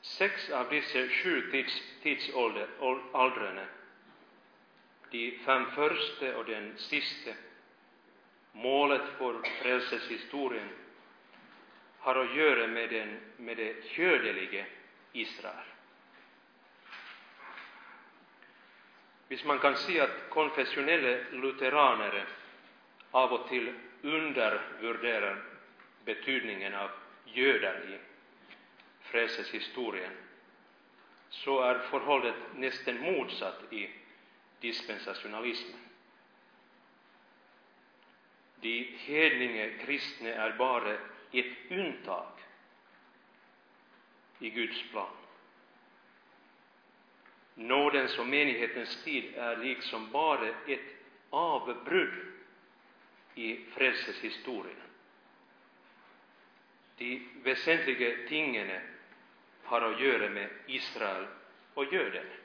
Sex 0.00 0.50
av 0.50 0.68
dessa 0.68 1.08
sju 1.08 1.50
tids, 1.50 1.82
tidsåldrarna, 2.02 3.66
de 5.14 5.30
fem 5.30 5.66
första 5.70 6.36
och 6.36 6.44
den 6.44 6.72
sista, 6.76 7.30
målet 8.52 9.02
för 9.18 9.42
frälseshistorien, 9.62 10.68
har 11.98 12.14
att 12.14 12.36
göra 12.36 12.66
med, 12.66 12.90
den, 12.90 13.20
med 13.36 13.56
det 13.56 13.84
ködeliga 13.84 14.64
Israel. 15.12 15.66
Visst 19.28 19.44
man 19.44 19.58
kan 19.58 19.76
se 19.76 20.00
att 20.00 20.30
konfessionella 20.30 21.18
lutheraner 21.32 22.26
av 23.10 23.32
och 23.32 23.48
till 23.48 23.72
undervärderar 24.02 25.42
betydningen 26.04 26.74
av 26.74 26.90
göder 27.24 27.94
i 27.94 27.98
frälseshistorien, 29.00 30.12
så 31.28 31.60
är 31.60 31.78
förhållandet 31.78 32.34
nästan 32.54 32.98
motsatt 33.00 33.72
i 33.72 33.90
dispensationalismen. 34.64 35.80
De 38.60 38.96
hedninge 38.98 39.78
kristne 39.78 40.32
är 40.32 40.52
bara 40.58 40.98
ett 41.32 41.56
undantag 41.70 42.32
i 44.38 44.50
Guds 44.50 44.90
plan. 44.90 45.16
Nådens 47.54 48.18
och 48.18 48.26
menighetens 48.26 49.04
tid 49.04 49.34
är 49.34 49.56
liksom 49.56 50.10
bara 50.10 50.48
ett 50.48 50.80
avbrott 51.30 52.24
i 53.34 53.56
frälseshistorien. 53.56 54.76
De 56.96 57.28
väsentliga 57.42 58.28
tingen 58.28 58.80
har 59.62 59.80
att 59.80 60.00
göra 60.00 60.30
med 60.30 60.48
Israel 60.66 61.26
och 61.74 61.92
Jöden. 61.92 62.43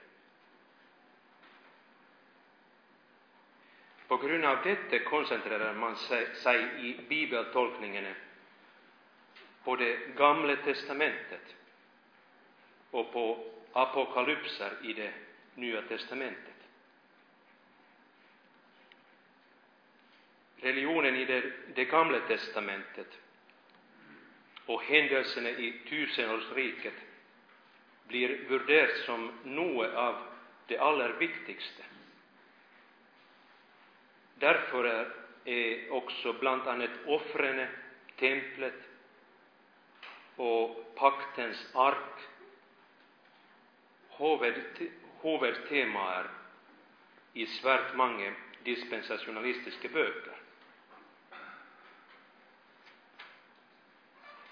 På 4.10 4.18
grund 4.18 4.46
av 4.46 4.58
detta 4.64 5.00
koncentrerar 5.00 5.74
man 5.74 5.96
sig 6.34 6.68
i 6.80 6.98
bibeltolkningen 7.10 8.16
på 9.64 9.76
det 9.76 10.16
gamla 10.16 10.56
testamentet 10.56 11.56
och 12.92 13.14
på 13.14 13.52
apokalypser 13.74 14.72
i 14.84 14.94
det 14.94 15.14
nya 15.56 15.82
testamentet. 15.82 16.56
Religionen 20.58 21.16
i 21.16 21.26
det, 21.26 21.52
det 21.76 21.86
gamla 21.86 22.20
testamentet 22.20 23.20
och 24.66 24.84
händelserna 24.84 25.50
i 25.50 25.74
tusenårsriket 25.90 26.94
blir 28.08 28.50
värderat 28.50 28.98
som 28.98 29.32
något 29.44 29.94
av 29.94 30.16
det 30.68 30.78
allra 30.78 31.18
viktigaste. 31.18 31.84
Därför 34.40 34.84
är, 34.84 35.12
är 35.46 35.92
också 35.94 36.34
bland 36.34 36.68
annat 36.68 36.90
offren, 37.06 37.68
templet 38.16 38.74
och 40.36 40.96
paktens 40.96 41.76
ark 41.76 42.20
huvudtemaer 45.22 46.26
i 47.34 47.46
svärt 47.46 47.96
många 47.96 48.34
dispensationalistiska 48.64 49.88
böcker. 49.88 50.36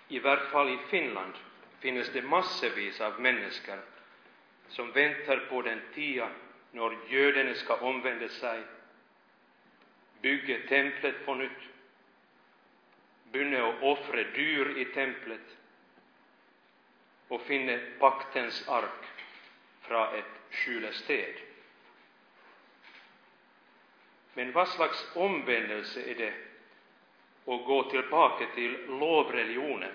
I 0.08 0.20
vart 0.20 0.52
fall 0.52 0.70
i 0.70 0.78
Finland 0.90 1.34
finns 1.80 2.10
det 2.10 2.22
massvis 2.22 3.02
av 3.02 3.22
människor 3.22 3.80
som 4.68 4.92
väntar 4.92 5.38
på 5.38 5.62
den 5.62 5.82
tia 5.94 6.30
när 6.72 6.98
judarna 7.10 7.54
ska 7.54 7.76
omvända 7.76 8.30
sig, 8.30 8.64
bygge 10.22 10.68
templet 10.68 11.26
på 11.26 11.36
nytt, 11.36 11.52
börja 13.32 13.66
och 13.66 13.92
offre 13.92 14.24
dyr 14.24 14.78
i 14.78 14.86
templet 14.86 15.58
och 17.28 17.42
finne 17.42 17.78
paktens 18.00 18.70
ark 18.70 19.06
från 19.82 20.16
ett 20.16 20.26
skjulested. 20.52 21.36
Men 24.34 24.52
vad 24.52 24.68
slags 24.68 25.16
omvändelse 25.16 26.02
är 26.02 26.16
det 26.16 26.34
att 27.54 27.66
gå 27.66 27.90
tillbaka 27.90 28.46
till 28.56 28.86
lovreligionen 28.88 29.92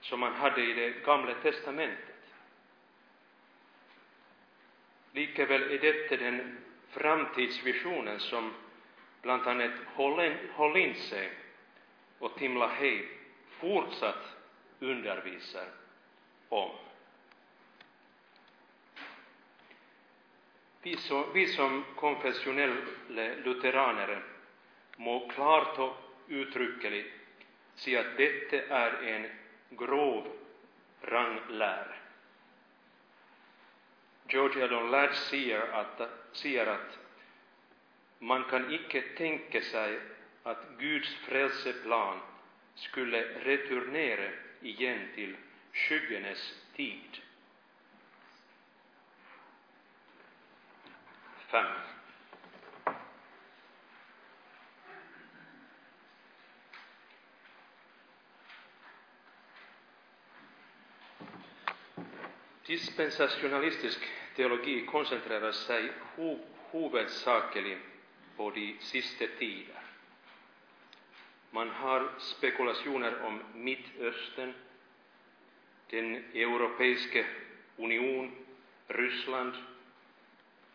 som 0.00 0.20
man 0.20 0.34
hade 0.34 0.62
i 0.62 0.72
det 0.72 1.04
gamla 1.04 1.34
testamentet? 1.34 2.14
Likaväl 5.12 5.62
är 5.62 5.78
detta 5.78 6.16
den 6.16 6.63
framtidsvisionen 6.94 8.20
som 8.20 8.52
bland 9.22 9.46
annat 9.46 9.70
Hollinse 10.54 11.28
och 12.18 12.34
Tim 12.38 12.56
LaHaye 12.56 13.04
fortsatt 13.48 14.36
undervisar 14.80 15.66
om. 16.48 16.70
Vi 20.82 20.96
som, 20.96 21.24
vi 21.34 21.46
som 21.46 21.84
konfessionella 21.96 22.74
lutheraner 23.44 24.22
må 24.96 25.28
klart 25.28 25.78
och 25.78 25.96
uttryckligt 26.28 27.12
säga 27.74 28.00
att 28.00 28.16
detta 28.16 28.56
är 28.56 29.02
en 29.02 29.26
grov 29.70 30.26
ranglär. 31.00 31.96
George 34.28 34.62
Eldon 34.64 34.90
Ladd 34.90 35.14
säger 35.14 35.72
att, 35.72 36.00
säger 36.36 36.66
att 36.66 36.98
man 38.18 38.44
kan 38.44 38.74
icke 38.74 39.02
tänka 39.02 39.60
sig 39.60 40.00
att 40.42 40.78
Guds 40.78 41.14
frälseplan 41.14 42.20
skulle 42.74 43.22
returnera 43.22 44.30
igen 44.60 45.08
till 45.14 45.36
skyggenes 45.72 46.54
tid. 46.76 47.18
5. 51.50 51.66
Dispensationalistisk 62.66 64.00
teologi 64.36 64.86
koncentrerar 64.86 65.52
sig 65.52 65.92
huvudsakligen 66.70 67.78
på 68.36 68.50
de 68.50 68.76
sista 68.80 69.24
tider. 69.38 69.80
Man 71.50 71.70
har 71.70 72.08
spekulationer 72.18 73.22
om 73.22 73.40
Mittöstern, 73.54 74.54
den 75.90 76.14
Europeiska 76.34 77.24
union, 77.76 78.32
Ryssland 78.88 79.52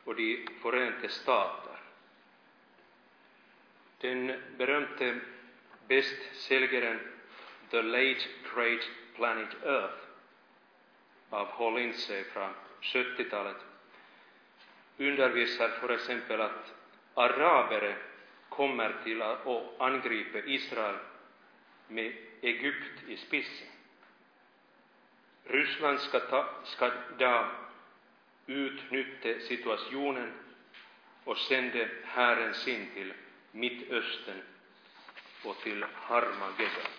och 0.04 0.16
de 0.16 0.48
Förenta 0.62 1.10
stater. 1.10 1.80
Den 3.98 4.42
berömte 4.58 5.20
bästsäljaren 5.88 7.00
The 7.70 7.82
Late 7.82 8.26
Great 8.56 8.90
Planet 9.16 9.64
Earth 9.64 10.04
av 11.30 11.48
Hollinse 11.48 12.24
från 12.24 12.54
70-talet 12.82 13.58
undervisar 14.98 15.70
för 15.70 15.90
exempel 15.90 16.42
att 16.42 16.74
araber 17.14 17.98
kommer 18.50 18.96
till 19.04 19.22
att 19.22 19.48
angripa 19.78 20.40
Israel 20.40 20.96
med 21.88 22.14
Egypt 22.42 23.04
i 23.08 23.18
spetsen. 23.18 23.68
Ryssland 25.44 26.00
ska, 26.00 26.20
ta, 26.20 26.50
ska 26.64 26.92
då 27.18 27.46
utnyttja 28.46 29.40
situationen 29.40 30.32
och 31.24 31.38
sända 31.38 31.88
hären 32.04 32.54
sin 32.54 32.88
till 32.94 33.14
Mittöstern 33.52 34.42
och 35.44 35.58
till 35.58 35.86
Harmageddon. 35.94 36.99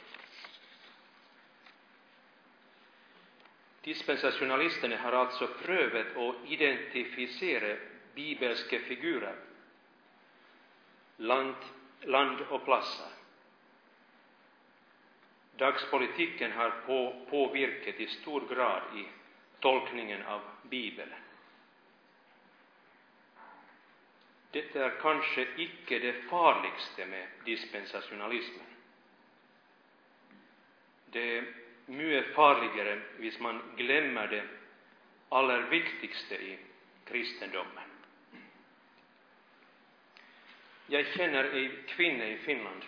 Dispensationalisterna 3.83 4.97
har 4.97 5.13
alltså 5.13 5.47
prövat 5.47 6.17
att 6.17 6.51
identifiera 6.51 7.77
bibelska 8.15 8.79
figurer, 8.79 9.37
land, 11.17 11.55
land 12.01 12.41
och 12.41 12.65
platser. 12.65 13.07
Dagspolitiken 15.57 16.53
har 16.53 16.71
på, 16.71 17.27
påverkat 17.31 18.01
i 18.01 18.07
stor 18.07 18.55
grad 18.55 18.83
i 18.99 19.05
tolkningen 19.61 20.23
av 20.23 20.41
Bibeln. 20.63 21.11
Detta 24.51 24.85
är 24.85 25.01
kanske 25.01 25.47
icke 25.57 25.99
det 25.99 26.13
farligaste 26.13 27.07
med 27.07 27.29
dispensationalismen. 27.45 28.67
Det 31.07 31.45
mycket 31.91 32.35
farligare 32.35 33.01
hvis 33.19 33.41
man 33.41 33.63
glömmer 33.77 34.27
det 34.27 34.43
allra 35.29 35.61
viktigaste 35.61 36.35
i 36.35 36.59
kristendomen. 37.05 37.91
Jag 40.87 41.07
känner 41.07 41.45
en 41.45 41.71
kvinna 41.87 42.27
i 42.27 42.37
Finland 42.37 42.85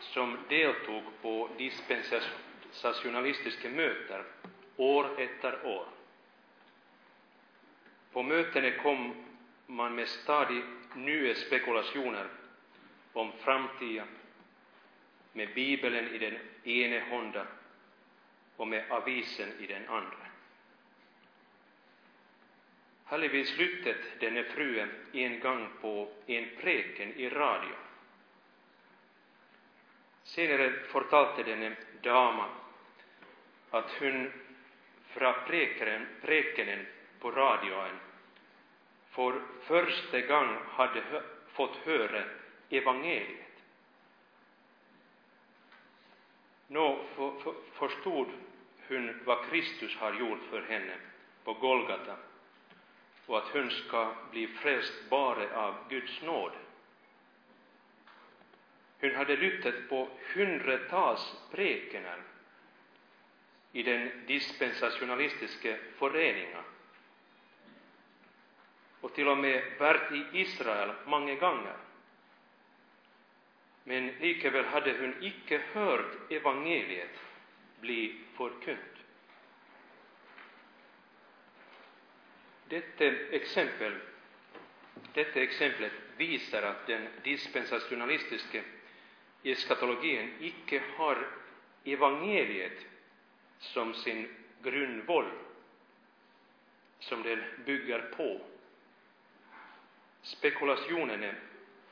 som 0.00 0.38
deltog 0.48 1.02
på 1.22 1.48
dispensationalistiska 1.58 3.68
möten 3.68 4.24
år 4.76 5.20
efter 5.20 5.66
år. 5.66 5.86
På 8.12 8.22
mötena 8.22 8.70
kom 8.70 9.14
man 9.66 9.94
med 9.94 10.08
stadigt 10.08 10.64
nya 10.94 11.34
spekulationer 11.34 12.26
om 13.12 13.32
framtiden 13.32 14.06
med 15.36 15.54
Bibeln 15.54 16.14
i 16.14 16.18
den 16.18 16.38
ena 16.64 17.00
handen 17.04 17.46
och 18.56 18.68
med 18.68 18.84
avisen 18.90 19.52
i 19.60 19.66
den 19.66 19.88
andra. 19.88 20.26
Härlig 23.04 23.30
vid 23.30 23.46
slutet 23.46 24.20
denne 24.20 24.44
fruen 24.44 24.90
en 25.12 25.40
gång 25.40 25.68
på 25.80 26.08
en 26.26 26.48
preken 26.60 27.12
i 27.12 27.28
radio. 27.28 27.74
Senare 30.22 30.72
fortalte 30.72 31.42
denne 31.42 31.76
dama 32.02 32.48
att 33.70 33.90
hon 33.90 34.32
från 35.06 35.34
prekenen, 35.46 36.06
prekenen 36.22 36.86
på 37.20 37.30
radion 37.30 38.00
för 39.10 39.40
första 39.62 40.20
gången 40.20 40.58
hade 40.66 41.00
hö 41.00 41.22
fått 41.52 41.76
höra 41.76 42.24
evangeliet. 42.70 43.45
Nå 46.66 46.98
för, 47.14 47.30
för, 47.30 47.54
förstod 47.72 48.28
hon 48.88 49.20
vad 49.24 49.44
Kristus 49.44 49.96
har 49.96 50.14
gjort 50.14 50.40
för 50.50 50.62
henne 50.62 50.94
på 51.44 51.52
Golgata, 51.52 52.16
och 53.26 53.38
att 53.38 53.48
hon 53.48 53.70
ska 53.70 54.14
bli 54.30 54.46
frälst 54.46 54.92
bara 55.10 55.66
av 55.66 55.74
Guds 55.88 56.22
nåd. 56.22 56.52
Hon 59.00 59.14
hade 59.14 59.36
lyttat 59.36 59.74
på 59.88 60.08
hundratals 60.34 61.34
prekener 61.50 62.22
i 63.72 63.82
den 63.82 64.26
dispensationalistiska 64.26 65.76
föreningen 65.98 66.62
och 69.00 69.14
till 69.14 69.28
och 69.28 69.38
med 69.38 69.62
varit 69.78 70.12
i 70.12 70.40
Israel 70.40 70.92
många 71.06 71.34
gånger. 71.34 71.76
Men 73.88 74.06
likaväl 74.06 74.64
hade 74.64 74.92
hon 75.00 75.14
icke 75.20 75.60
hört 75.72 76.32
evangeliet 76.32 77.18
bli 77.80 78.14
förkunt. 78.36 78.78
Detta 82.68 83.04
exempel, 83.30 83.92
detta 85.14 85.40
exemplet 85.40 85.92
visar 86.16 86.62
att 86.62 86.86
den 86.86 87.08
dispensationalistiska 87.22 88.62
eskatologin 89.42 90.32
icke 90.40 90.82
har 90.96 91.28
evangeliet 91.84 92.86
som 93.58 93.94
sin 93.94 94.28
grunnvoll, 94.62 95.30
som 96.98 97.22
den 97.22 97.42
bygger 97.64 97.98
på. 98.16 98.40
Spekulationerna 100.22 101.34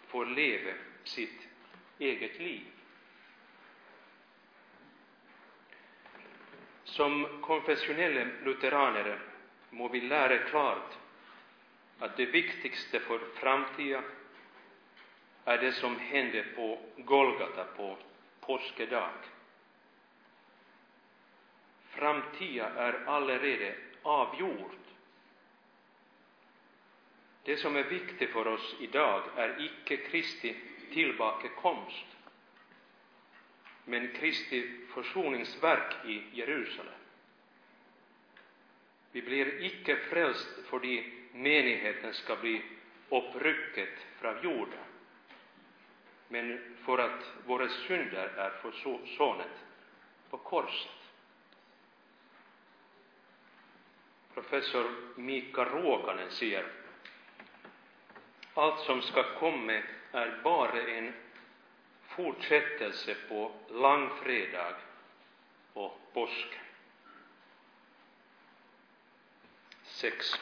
får 0.07 0.27
leva 0.27 0.73
sitt 1.05 1.54
eget 1.99 2.39
liv. 2.39 2.67
Som 6.85 7.41
konfessionella 7.41 8.27
lutheraner 8.45 9.19
må 9.71 9.89
vi 9.89 10.01
lära 10.01 10.39
klart 10.39 10.99
att 11.99 12.17
det 12.17 12.27
viktigaste 12.27 13.01
för 13.01 13.19
framtiden 13.35 14.03
är 15.45 15.59
det 15.59 15.73
som 15.73 15.99
hände 15.99 16.45
på 16.57 16.79
Golgata 16.97 17.65
på 17.65 17.97
påskedag. 18.41 19.11
Framtiden 21.89 22.77
är 22.77 23.05
allerede 23.07 23.75
avgjord. 24.03 24.71
Det 27.43 27.57
som 27.57 27.77
är 27.77 27.83
viktigt 27.83 28.31
för 28.31 28.47
oss 28.47 28.75
i 28.81 28.87
dag, 28.87 29.23
icke 29.59 29.97
Kristi 29.97 30.57
tillbakekomst, 30.95 32.07
men 33.85 34.13
Kristi 34.13 34.71
försoningsverk 34.95 36.07
i 36.07 36.23
Jerusalem. 36.33 36.95
Vi 39.13 39.23
blir 39.23 39.63
ikke 39.63 39.97
för 39.97 40.31
att 40.31 41.05
menigheten 41.33 42.15
ska 42.15 42.37
bli 42.37 42.63
upprycket 43.09 43.99
från 44.21 44.43
jorden, 44.43 44.85
men 46.29 46.77
för 46.85 46.99
att 46.99 47.35
våra 47.47 47.69
synder 47.69 48.27
är 48.37 48.51
forsonet 48.51 49.65
på 50.31 50.39
korset. 50.39 50.91
Professor 54.35 54.91
Mika 55.17 55.65
Råkanen 55.65 56.31
säger 56.31 56.67
allt 58.55 58.81
som 58.81 59.03
ska 59.03 59.39
komma 59.39 59.83
är 60.15 60.41
bara 60.45 60.83
en 60.83 61.13
fortsättelse 62.03 63.15
på 63.29 63.53
långfredag 63.69 64.75
och 65.73 66.01
påsk. 66.13 66.49
6. 69.83 70.35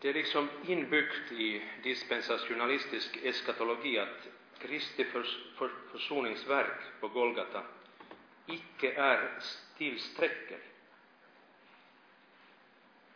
Det 0.00 0.08
är 0.08 0.14
liksom 0.14 0.48
inbyggt 0.66 1.32
i 1.32 1.62
dispensationalistisk 1.82 3.16
eskatologi 3.22 3.98
att 3.98 4.28
Kristi 4.58 5.06
försoningsverk 5.92 7.00
på 7.00 7.08
Golgata 7.08 7.62
icke 8.46 8.92
är 8.92 9.40
tilstrekkelig. 9.78 10.60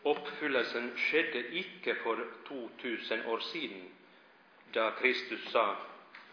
Uppfyllelsen 0.02 0.96
skedde 0.96 1.56
icke 1.56 1.94
för 1.94 2.26
2000 2.48 3.26
år 3.26 3.38
sedan, 3.38 3.90
då 4.72 4.90
Kristus 4.90 5.50
sa 5.50 5.76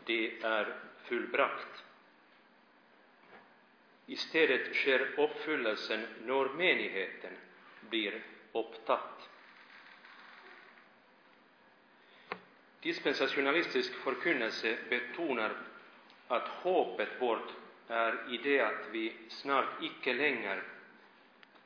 'det 0.05 0.43
är 0.43 0.75
fullbrakt'. 1.03 1.83
I 4.05 4.15
stället 4.15 4.75
sker 4.75 5.19
uppfyllelsen 5.19 6.07
när 6.25 6.49
menigheten 6.49 7.33
blir 7.89 8.21
upptatt. 8.51 9.29
Dispensationalistisk 12.81 13.93
förkunnelse 13.93 14.77
betonar 14.89 15.57
att 16.27 16.47
hoppet 16.47 17.21
vårt 17.21 17.51
är 17.87 18.33
i 18.33 18.37
det 18.37 18.61
att 18.61 18.87
vi 18.91 19.13
snart 19.29 19.83
icke 19.83 20.13
längre 20.13 20.61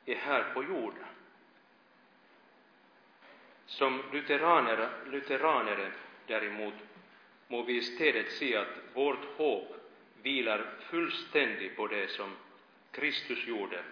är 0.06 0.16
här 0.16 0.54
på 0.54 0.64
jorden. 0.64 1.04
Som 3.66 4.02
lutheraner, 4.12 4.90
lutheranere 5.06 5.92
däremot 6.26 6.74
må 7.48 7.62
vi 7.62 7.72
i 7.76 8.30
se 8.32 8.56
att 8.56 8.78
vårt 8.94 9.24
hopp 9.36 9.76
vilar 10.22 10.66
fullständigt 10.80 11.76
på 11.76 11.86
det 11.86 12.10
som 12.10 12.36
Kristus 12.90 13.46
gjorde 13.46 13.82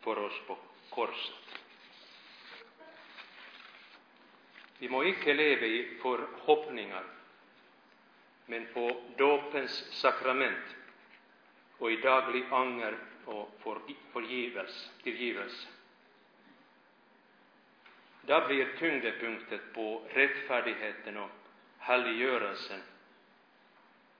för 0.00 0.18
oss 0.18 0.40
på 0.46 0.58
korset. 0.90 1.60
Vi 4.78 4.88
må 4.88 5.04
icke 5.04 5.34
leva 5.34 5.66
i 5.66 5.98
förhoppningar, 6.02 7.04
men 8.46 8.66
på 8.74 9.02
dopens 9.16 9.84
sakrament 9.90 10.76
och 11.82 11.92
i 11.92 11.96
daglig 11.96 12.44
anger 12.50 12.98
och 13.24 13.48
tillgivelse. 15.02 15.68
Där 18.22 18.46
blir 18.46 18.76
tyngdpunkten 18.78 19.60
på 19.74 20.02
rättfärdigheten 20.10 21.16
och 21.16 21.30
helliggörelsen 21.78 22.80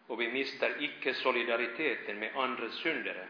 och 0.06 0.20
vi 0.20 0.32
mister 0.32 0.82
icke 0.82 1.14
solidariteten 1.14 2.18
med 2.18 2.36
andra 2.36 2.70
syndare, 2.70 3.28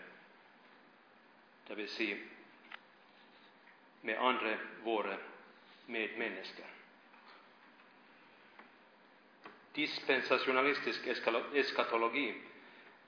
det 1.66 1.74
vill 1.74 1.88
säga 1.88 2.16
med 4.00 4.18
andra, 4.18 4.56
våra 4.84 5.16
medmänniskor. 5.86 6.66
Dispensationalistisk 9.72 11.06
eskatologi 11.54 12.34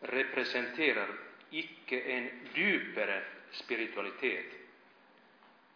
representerar 0.04 1.08
icke 1.50 2.00
en 2.00 2.30
djupare 2.54 3.22
spiritualitet, 3.50 4.46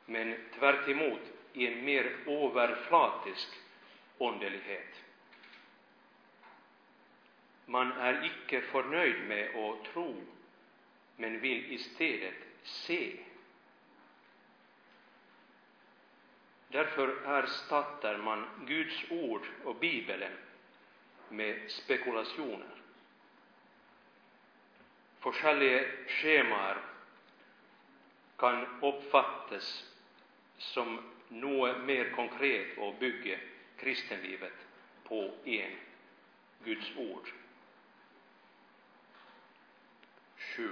men 0.07 0.37
tvärtemot 0.59 1.21
i 1.53 1.67
en 1.67 1.85
mer 1.85 2.17
overflatisk 2.27 3.49
åndelighet. 4.19 4.95
Man 7.67 7.93
är 7.93 8.25
icke 8.25 8.61
förnöjd 8.61 9.29
med 9.29 9.57
att 9.57 9.85
tro, 9.85 10.17
men 11.17 11.41
vill 11.41 11.73
istället 11.73 12.35
se. 12.63 13.17
Därför 16.69 17.09
erstatter 17.27 18.19
man 18.19 18.47
Guds 18.67 19.11
ord 19.11 19.47
och 19.65 19.77
Bibelen 19.77 20.33
med 21.29 21.71
spekulationer 21.71 22.78
forskjellige 25.23 25.81
skjemaer 26.19 26.81
kan 28.39 28.63
oppfattes 28.87 29.71
som 30.59 30.99
noe 31.35 31.73
mer 31.87 32.13
konkret 32.15 32.79
å 32.79 32.93
bygge 33.01 33.39
kristenlivet 33.81 34.67
på 35.09 35.25
enn 35.59 35.75
Guds 36.65 36.91
ord. 36.99 37.33
Sju. 40.51 40.71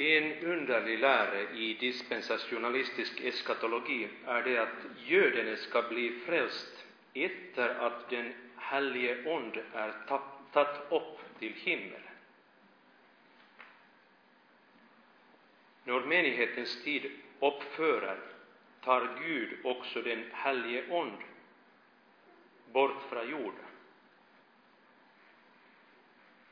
En 0.00 0.32
underlig 0.44 0.98
lära 0.98 1.40
i 1.40 1.74
dispensationalistisk 1.74 3.20
eskatologi 3.20 4.08
är 4.26 4.42
det 4.42 4.58
att 4.58 5.06
gödene 5.06 5.56
ska 5.56 5.82
bli 5.82 6.20
frälst 6.26 6.84
efter 7.14 7.68
att 7.68 8.10
den 8.10 8.32
helige 8.56 9.24
ond 9.26 9.56
är 9.74 9.92
tagit 10.52 10.80
upp 10.90 11.38
till 11.38 11.52
himmelen. 11.52 12.14
När 15.84 16.00
menighetens 16.00 16.84
tid 16.84 17.10
uppförar 17.40 18.18
tar 18.84 19.18
Gud 19.24 19.58
också 19.64 20.02
den 20.02 20.24
helige 20.32 20.84
ond 20.90 21.18
bort 22.72 23.02
från 23.10 23.30
jorden. 23.30 23.64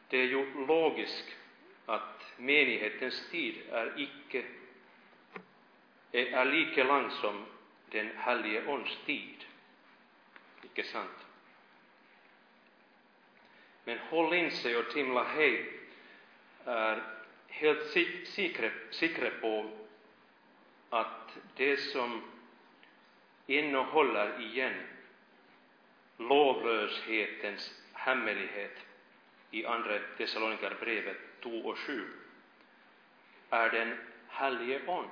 Det 0.09 0.19
är 0.19 0.27
ju 0.27 0.67
logiskt 0.67 1.38
att 1.88 2.33
menighetens 2.37 3.31
tid 3.31 3.55
är, 3.72 3.92
icke, 3.96 4.44
är 6.12 6.44
lika 6.44 6.85
lång 6.85 7.11
som 7.11 7.46
den 7.90 8.11
helige 8.16 8.66
Ons 8.66 8.98
tid. 9.07 9.44
Icke 10.62 10.83
sant? 10.85 11.27
Men 13.85 13.98
håll 13.98 14.35
in 14.35 14.51
sig 14.51 14.77
och 14.77 14.90
Timla 14.90 15.24
hej 15.24 15.72
är 16.64 17.03
helt 17.48 17.87
säkra 18.90 19.31
på 19.40 19.70
att 20.90 21.37
det 21.57 21.77
som 21.77 22.22
ännu 23.46 23.79
håller 23.79 24.40
igen 24.40 24.74
lovlöshetens 26.16 27.83
hemlighet 27.92 28.77
i 29.51 29.66
Andra 29.66 29.98
Thessalonikerbrevet 30.16 31.28
2 31.42 31.51
och 31.51 31.79
7 31.79 32.07
är 33.51 33.70
den 33.70 33.98
helige 34.29 34.81
ond? 34.87 35.09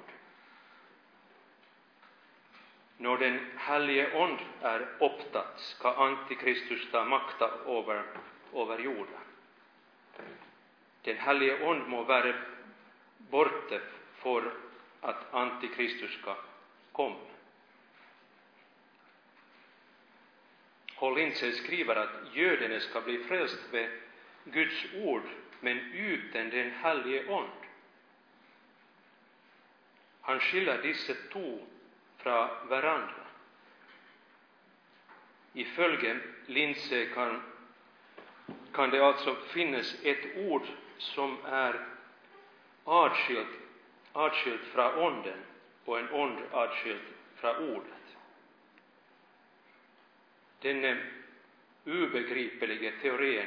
När 2.97 3.17
den 3.17 3.41
helige 3.57 4.23
ond 4.23 4.39
är 4.63 4.89
upptatt 5.01 5.61
ska 5.61 5.95
Antikristus 5.95 6.91
ta 6.91 7.05
makta 7.05 7.51
över, 7.67 8.05
över 8.55 8.79
jorden. 8.79 9.21
Den 11.03 11.17
helige 11.17 11.65
ond 11.65 11.89
må 11.89 12.03
vara 12.03 12.35
borta 13.19 13.81
för 14.15 14.53
att 15.01 15.35
Antikristus 15.35 16.19
ska 16.21 16.37
komma. 16.93 17.17
Håll 20.95 21.33
skriver 21.33 21.97
att 21.97 22.35
gödene 22.35 22.81
ska 22.81 23.01
bli 23.01 23.25
frälst 23.25 23.59
vid 23.71 23.89
Guds 24.53 24.87
ord, 24.95 25.23
men 25.61 25.79
utan 25.79 26.51
den 26.51 26.71
helige 26.71 27.35
Ande. 27.35 27.67
Han 30.21 30.41
skiljer 30.41 30.83
dessa 30.83 31.15
två 31.33 31.59
från 32.17 32.69
varandra. 32.69 33.27
Ifølge 35.53 36.21
Lindsey 36.47 37.07
kan, 37.15 37.43
kan 38.73 38.91
det 38.91 39.07
alltså 39.07 39.35
finnas 39.35 39.97
ett 40.03 40.37
ord 40.37 40.63
som 40.99 41.39
är 41.45 41.87
avskilt, 42.85 43.49
avskilt 44.13 44.65
från 44.65 44.95
onden 44.95 45.39
och 45.85 45.99
en 45.99 46.11
ond 46.11 46.39
avskilt 46.51 47.03
från 47.37 47.57
ordet. 47.57 48.17
Denne 50.61 50.97
obegripliga 51.85 52.93
teorin 53.03 53.47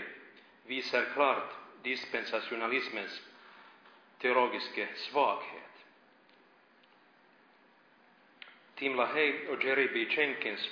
visar 0.69 1.05
klart 1.13 1.53
dispensationalismens 1.83 3.21
teologiska 4.17 4.87
svaghet. 4.95 5.85
Tim 8.75 8.95
LaHaye 8.95 9.47
och 9.47 9.63
Jerry 9.63 9.87
B. 9.93 10.15
Jenkins 10.15 10.69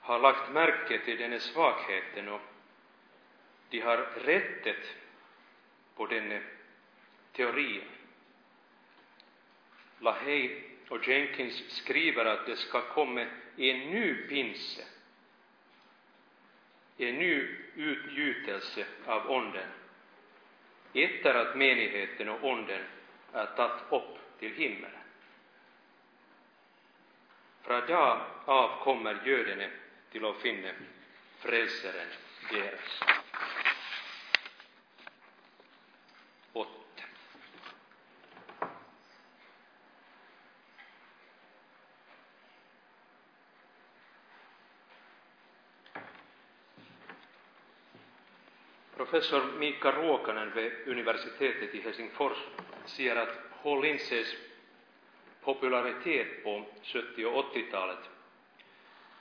har 0.00 0.18
lagt 0.18 0.52
märke 0.52 0.98
till 1.04 1.18
denna 1.18 1.38
svagheten 1.38 2.28
och 2.28 2.40
de 3.70 3.80
har 3.80 3.96
rättet 4.24 4.96
på 5.94 6.06
denna 6.06 6.40
teori. 7.32 7.82
LaHaye 9.98 10.62
och 10.88 11.08
Jenkins 11.08 11.70
skriver 11.70 12.24
att 12.24 12.46
det 12.46 12.56
ska 12.56 12.80
komma 12.80 13.26
en 13.56 13.78
ny 13.78 14.14
pinse, 14.14 14.84
en 16.96 17.14
ny 17.14 17.48
utgjutelse 17.76 18.86
av 19.06 19.30
Onden, 19.30 19.68
efter 20.92 21.34
att 21.34 21.56
menigheten 21.56 22.28
och 22.28 22.44
Onden 22.44 22.82
är 23.32 23.46
tagit 23.46 23.82
upp 23.90 24.38
till 24.38 24.54
himmelen. 24.54 25.00
Från 27.62 27.86
dag 27.86 28.20
av 28.44 28.84
kommer 28.84 29.26
gödene 29.26 29.70
till 30.10 30.24
att 30.24 30.36
finna 30.36 30.70
frälsaren 31.38 32.08
deras. 32.50 33.00
8. 36.52 36.83
Professor 49.04 49.52
Mika 49.58 49.92
Ruokanen 49.92 50.52
vid 50.54 50.72
universitetet 50.86 51.74
i 51.74 51.80
Helsingfors 51.80 52.36
säger 52.84 53.16
att 53.16 53.38
H. 53.50 53.80
Linses 53.80 54.34
popularitet 55.42 56.44
på 56.44 56.64
70 56.82 57.24
och 57.26 57.54
80-talet 57.54 57.98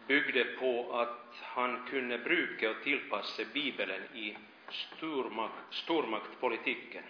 byggde 0.08 0.44
på 0.46 1.00
att 1.00 1.36
han 1.42 1.86
kunde 1.90 2.18
bruka 2.18 2.70
och 2.70 2.84
tillpassa 2.84 3.44
Bibeln 3.54 4.04
i 4.16 4.38
stormakt, 4.70 5.54
stormaktpolitiken. 5.70 7.04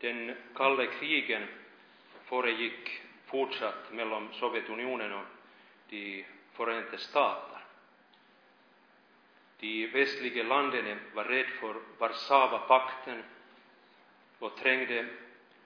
Den 0.00 0.34
kalla 0.54 0.86
krigen 0.86 1.42
föregick 2.24 3.02
fortsatt 3.26 3.92
mellan 3.92 4.28
Sovjetunionen 4.32 5.12
och 5.12 5.24
de 5.88 6.24
Förenta 6.52 6.98
staterna. 6.98 7.53
De 9.60 9.86
västliga 9.86 10.42
länderna 10.42 10.96
var 11.14 11.24
rädda 11.24 11.48
för 11.60 11.74
Warszawapakten 11.98 13.22
och 14.38 14.56
trängde, 14.56 15.06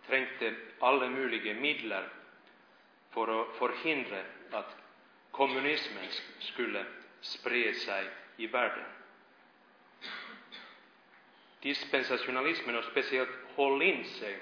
trängte 0.06 0.54
alla 0.78 1.08
möjliga 1.08 1.54
medel 1.54 2.04
för 3.10 3.42
att 3.42 3.56
förhindra 3.56 4.22
att 4.50 4.76
kommunismen 5.30 6.04
skulle 6.38 6.84
sprida 7.20 7.78
sig 7.78 8.04
i 8.36 8.46
världen. 8.46 8.84
Dispensationalismen 11.60 12.76
och 12.76 12.84
speciellt 12.84 13.30
Håll 13.54 13.82
in 13.82 14.04
sig, 14.04 14.38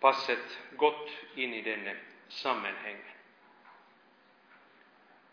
passet 0.00 0.58
gott 0.76 1.10
in 1.34 1.54
i 1.54 1.62
denna 1.62 1.92
sammanhang. 2.28 3.17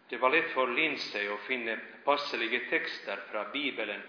Det 0.09 0.17
var 0.17 0.29
lätt 0.29 0.51
för 0.51 0.67
Lindsey 0.67 1.27
att 1.27 1.39
finna 1.39 1.77
passeliga 2.03 2.69
texter 2.69 3.19
från 3.31 3.51
Bibeln 3.51 4.01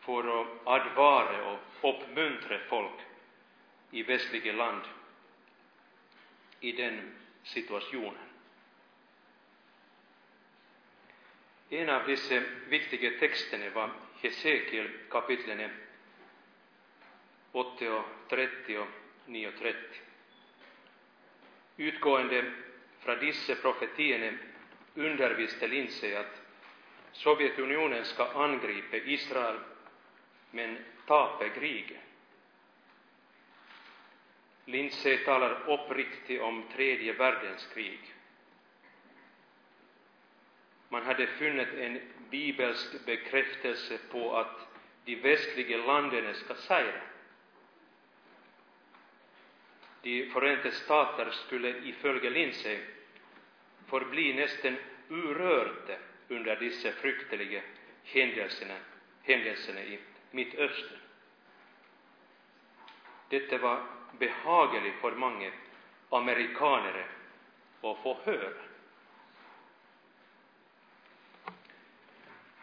för 0.00 0.40
att 0.40 0.46
advara 0.64 1.44
och 1.52 1.58
uppmuntra 1.82 2.58
folk 2.68 3.00
i 3.90 4.02
västliga 4.02 4.52
land 4.52 4.82
i 6.60 6.72
den 6.72 7.12
situationen. 7.42 8.14
En 11.70 11.88
av 11.88 12.06
dessa 12.06 12.42
viktiga 12.68 13.18
texterna 13.18 13.70
var 13.70 13.90
Hesekiel 14.20 14.90
kapitlen 15.10 15.70
8 17.52 17.92
och 17.92 18.04
30 18.28 18.78
och 18.78 18.86
9 19.26 19.48
och 19.48 19.58
30. 19.58 19.78
Utgående 21.76 22.52
från 23.00 23.18
dessa 23.18 23.54
profetierna 24.94 25.12
undervisade 25.12 25.68
Lindsey 25.68 26.14
att 26.14 26.40
Sovjetunionen 27.12 28.04
ska 28.04 28.24
angripa 28.24 28.96
Israel 28.96 29.58
men 30.50 30.78
tape 31.06 31.48
kriget. 31.48 32.00
Lindsey 34.64 35.24
talar 35.24 35.70
uppriktigt 35.70 36.42
om 36.42 36.64
tredje 36.76 37.12
världskrig. 37.12 38.00
Man 40.88 41.02
hade 41.02 41.26
funnit 41.26 41.68
en 41.74 42.00
bibelsk 42.30 43.06
bekräftelse 43.06 43.98
på 44.10 44.36
att 44.36 44.68
de 45.04 45.16
västliga 45.16 45.76
länderna 45.76 46.34
ska 46.34 46.54
segra. 46.54 47.02
de 50.02 50.30
Förenta 50.32 50.70
stater 50.70 51.30
skulle 51.30 51.68
ifølge 51.68 52.30
Lindsey 52.30 52.78
forbli 53.92 54.32
nesten 54.32 54.78
urørte 55.10 55.98
under 56.32 56.56
disse 56.56 56.92
fryktelige 56.92 57.62
händelserna, 58.04 58.76
händelserna 59.22 59.80
i 59.80 59.98
Midtøsten. 60.30 60.98
Dette 63.30 63.58
var 63.58 63.82
behagelig 64.18 64.94
for 65.00 65.16
mange 65.20 65.50
amerikanere 66.10 67.02
å 67.84 67.92
få 68.00 68.14
høre. 68.24 68.52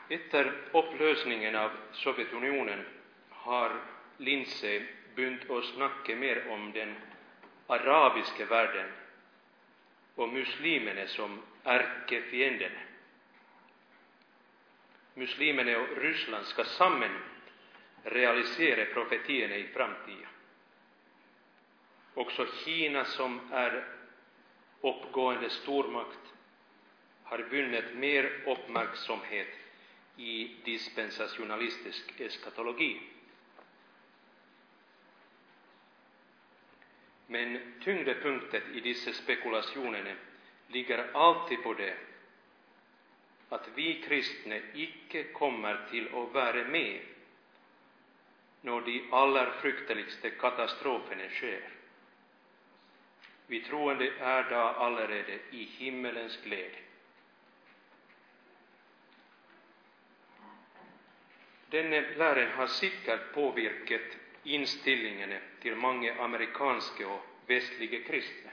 Etter 0.10 0.50
oppløsningen 0.74 1.56
av 1.56 1.76
Sovjetunionen 2.02 2.82
har 3.44 3.76
Lindsey 4.18 4.82
begynt 5.14 5.46
å 5.50 5.62
snakke 5.76 6.16
mer 6.18 6.42
om 6.56 6.72
den 6.74 6.96
arabiske 7.70 8.50
verden 8.50 8.90
och 10.20 10.30
muslimerna 10.30 11.08
som 11.08 11.42
ärkefienderna. 11.64 12.80
Muslimerna 15.14 15.78
och 15.78 15.98
Ryssland 15.98 16.46
ska 16.46 16.64
samman 16.64 17.20
realisera 18.04 18.86
profetierna 18.86 19.56
i 19.56 19.68
framtiden. 19.68 20.28
Också 22.14 22.48
Kina, 22.66 23.06
som 23.06 23.40
är 23.52 23.88
uppgående 24.82 25.50
stormakt, 25.50 26.34
har 27.24 27.40
vunnit 27.40 27.94
mer 27.96 28.44
uppmärksamhet 28.46 29.48
i 30.18 30.56
dispensationalistisk 30.64 32.20
eskatologi. 32.20 33.02
Men 37.32 37.60
tyngdpunkten 37.84 38.62
i 38.74 38.80
dessa 38.80 39.14
spekulationer 39.14 40.16
ligger 40.68 41.06
alltid 41.14 41.64
på 41.64 41.74
det 41.74 41.98
att 43.50 43.70
vi 43.76 44.02
kristne 44.02 44.62
icke 44.74 45.24
kommer 45.24 45.88
till 45.92 46.08
att 46.08 46.34
vara 46.34 46.64
med 46.64 47.02
när 48.62 48.82
de 48.82 49.04
allra 49.12 49.52
frykteligste 49.52 50.30
katastroferna 50.30 51.30
sker. 51.30 51.70
Vi 53.48 53.62
troende 53.62 54.12
är 54.20 54.44
då 54.50 54.56
allerede 54.56 55.40
i 55.52 55.64
himmelens 55.64 56.40
glädje. 56.44 56.80
Denne 61.70 62.02
läraren 62.02 62.58
har 62.58 62.68
säkert 62.68 63.34
påvirkat 63.34 64.18
innstillingene 64.56 65.40
til 65.62 65.76
mange 65.78 66.12
amerikanske 66.22 67.06
og 67.08 67.26
vestlige 67.50 68.02
kristne. 68.08 68.52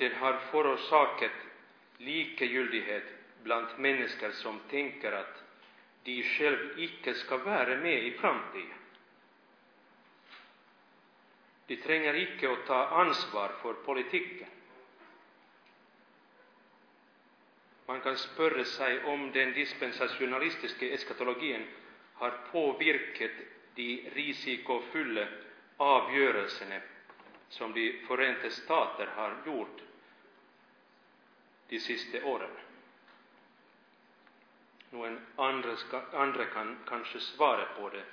Den 0.00 0.12
har 0.16 0.38
forårsaket 0.50 1.42
likegyldighet 2.00 3.08
blant 3.44 3.78
mennesker 3.78 4.32
som 4.40 4.60
tenker 4.70 5.16
at 5.20 5.42
de 6.06 6.22
själv 6.24 6.78
ikke 6.80 7.14
skal 7.14 7.44
være 7.44 7.76
med 7.82 8.02
i 8.08 8.14
framtiden. 8.20 8.78
De 11.68 11.76
trenger 11.76 12.16
ikke 12.18 12.48
å 12.50 12.56
ta 12.66 12.78
ansvar 13.02 13.52
for 13.62 13.76
politikken. 13.84 14.48
Man 17.90 18.00
kan 18.02 18.16
spørre 18.18 18.64
seg 18.70 19.04
om 19.12 19.28
den 19.34 19.52
dispensasjonalistiske 19.54 20.88
eskatologien 20.96 21.66
har 22.20 22.30
påvirket 22.52 23.32
de 23.74 24.10
risikofulla 24.14 25.26
avgörelserna 25.76 26.80
som 27.48 27.72
De 27.72 28.06
Förenta 28.08 28.50
stater 28.50 29.06
har 29.06 29.36
gjort 29.46 29.80
de 31.68 31.80
sista 31.80 32.24
åren. 32.24 32.50
Någon 34.90 35.20
andra, 35.36 36.44
kan 36.44 36.78
kanske 36.86 37.20
svara 37.20 37.64
på 37.64 37.88
det 37.88 38.04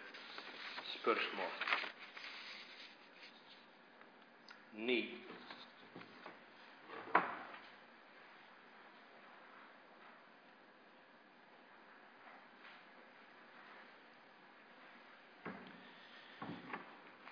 spörsmålet. 0.83 1.51
Ni. 4.71 5.17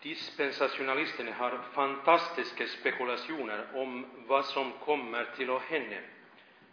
Dispensationalisterna 0.05 1.33
har 1.33 1.59
fantastiska 1.73 2.67
spekulationer 2.67 3.67
om 3.73 4.05
vad 4.27 4.45
som 4.45 4.71
kommer 4.71 5.25
till 5.35 5.49
och 5.49 5.61
hende, 5.61 6.01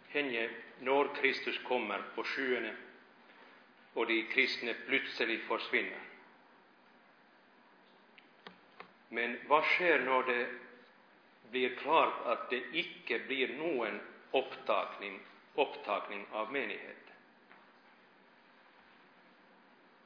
henne 0.07 0.49
när 0.79 1.15
Kristus 1.15 1.57
kommer 1.57 2.01
på 2.15 2.23
skyarna 2.23 2.73
och 3.93 4.05
de 4.07 4.23
kristna 4.23 4.73
plötsligt 4.87 5.41
försvinner. 5.41 5.99
Men 9.09 9.39
vad 9.47 9.63
sker 9.63 9.99
när 9.99 10.23
det 10.23 10.47
blir 11.51 11.75
klart 11.75 12.25
att 12.25 12.49
det 12.49 12.63
icke 12.73 13.19
blir 13.19 13.57
någon 13.57 13.99
upptagning, 14.31 15.19
upptagning 15.55 16.25
av 16.31 16.51
menigheten? 16.51 17.13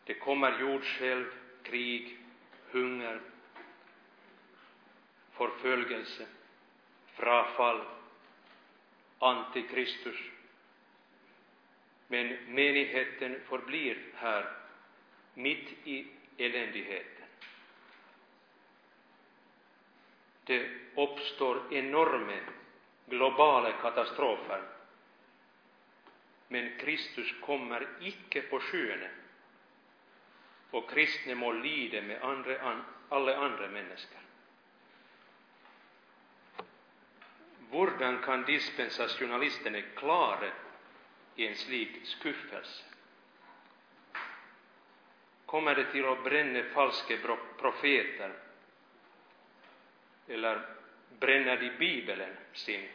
Det 0.05 0.13
kommer 0.13 0.59
jordskjelv, 0.59 1.25
krig, 1.63 2.17
hunger, 2.71 3.21
förföljelse, 5.31 6.27
frafall, 7.13 7.81
antikristus. 9.19 10.15
Men 12.07 12.27
menigheten 12.47 13.41
förblir 13.49 13.97
här 14.15 14.51
mitt 15.33 15.87
i 15.87 16.07
eländigheten. 16.37 17.25
Det 20.43 20.69
uppstår 20.95 21.73
enorma 21.73 22.39
globala 23.05 23.71
katastrofer, 23.71 24.61
men 26.47 26.77
Kristus 26.79 27.33
kommer 27.41 27.87
icke 28.01 28.41
på 28.41 28.59
skyene 28.59 29.09
och 30.71 30.89
kristne 30.89 31.35
må 31.35 31.51
lide 31.51 32.01
med 32.01 32.21
andre, 32.21 32.81
alla 33.09 33.37
andra 33.37 33.67
människor. 33.67 34.19
Hvordan 37.69 38.21
kan 38.21 38.43
dispensasjonalistene 38.43 39.81
klare 39.81 40.51
en 41.35 41.55
slik 41.55 42.05
skuffelse? 42.05 42.83
Kommer 45.45 45.75
det 45.75 45.91
till 45.91 46.05
att 46.05 46.23
bränna 46.23 46.63
falske 46.63 47.17
profeter, 47.57 48.33
eller 50.27 50.75
bränner 51.19 51.57
de 51.57 51.69
Bibelen 51.69 52.37
sin 52.53 52.87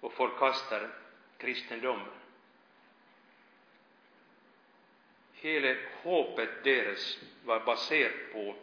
och 0.00 0.12
förkastar 0.12 0.90
kristendomen? 1.38 2.08
hela 5.40 5.76
hoppet 6.02 6.64
deras 6.64 7.18
var 7.44 7.60
baserat 7.60 8.32
på 8.32 8.54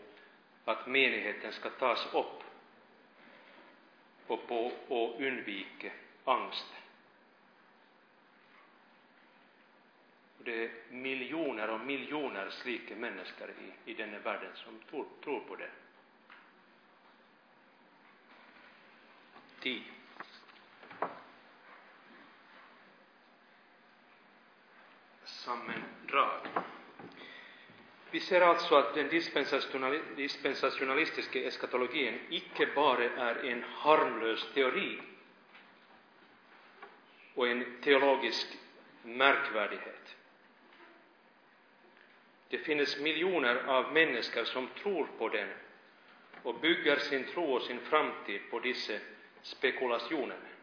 att 0.65 0.87
menigheten 0.87 1.51
ska 1.51 1.69
tas 1.69 2.07
upp 2.13 2.43
och 4.27 4.47
på 4.47 4.67
att 4.67 5.21
undvika 5.21 5.91
angsten. 6.23 6.77
Det 10.37 10.63
är 10.63 10.71
miljoner 10.89 11.69
och 11.69 11.79
miljoner 11.79 12.49
slika 12.49 12.95
människor 12.95 13.49
i, 13.49 13.91
i 13.91 13.93
denna 13.93 14.19
världen 14.19 14.51
som 14.55 14.79
tror, 14.89 15.05
tror 15.23 15.39
på 15.39 15.55
det. 15.55 15.69
10. 19.59 19.81
sammandrag. 25.45 26.39
Vi 28.11 28.19
ser 28.19 28.41
alltså 28.41 28.75
att 28.75 28.93
den 28.93 29.09
dispensationalistiska 30.15 31.39
eskatologin 31.39 32.19
icke 32.29 32.67
bara 32.75 33.03
är 33.03 33.45
en 33.45 33.63
harmlös 33.63 34.47
teori 34.53 34.99
och 37.33 37.47
en 37.47 37.81
teologisk 37.81 38.47
märkvärdighet. 39.03 40.15
Det 42.49 42.57
finns 42.57 42.99
miljoner 42.99 43.55
av 43.55 43.93
människor 43.93 44.43
som 44.43 44.67
tror 44.67 45.07
på 45.17 45.29
den 45.29 45.49
och 46.43 46.59
bygger 46.59 46.97
sin 46.97 47.23
tro 47.23 47.43
och 47.43 47.61
sin 47.61 47.79
framtid 47.79 48.41
på 48.49 48.59
dessa 48.59 48.93
spekulationer. 49.41 50.54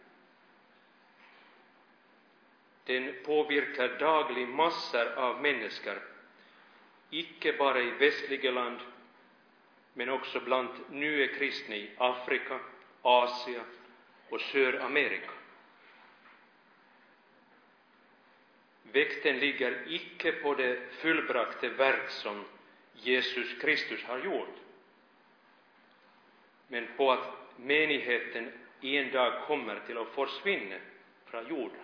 Den 2.84 3.14
påvirkar 3.24 3.98
dagligen 3.98 4.50
massor 4.50 5.12
av 5.14 5.42
människor, 5.42 6.02
icke 7.10 7.52
bara 7.52 7.80
i 7.80 7.90
västliga 7.90 8.50
land, 8.50 8.78
men 9.94 10.08
också 10.08 10.40
bland 10.40 10.68
nya 10.90 11.26
kristna 11.26 11.76
i 11.76 11.90
Afrika, 11.96 12.60
Asien 13.02 13.64
och 14.28 14.40
Sydamerika. 14.40 15.30
Väkten 18.92 19.38
ligger 19.38 19.84
icke 19.88 20.32
på 20.32 20.54
det 20.54 20.80
fullbrakte 20.92 21.68
verk 21.68 22.10
som 22.10 22.44
Jesus 22.94 23.60
Kristus 23.60 24.04
har 24.04 24.18
gjort, 24.18 24.56
men 26.68 26.88
på 26.96 27.12
att 27.12 27.28
menigheten 27.56 28.52
en 28.80 29.12
dag 29.12 29.42
kommer 29.46 29.80
till 29.86 29.98
att 29.98 30.08
försvinna 30.08 30.76
från 31.24 31.48
jorden. 31.48 31.80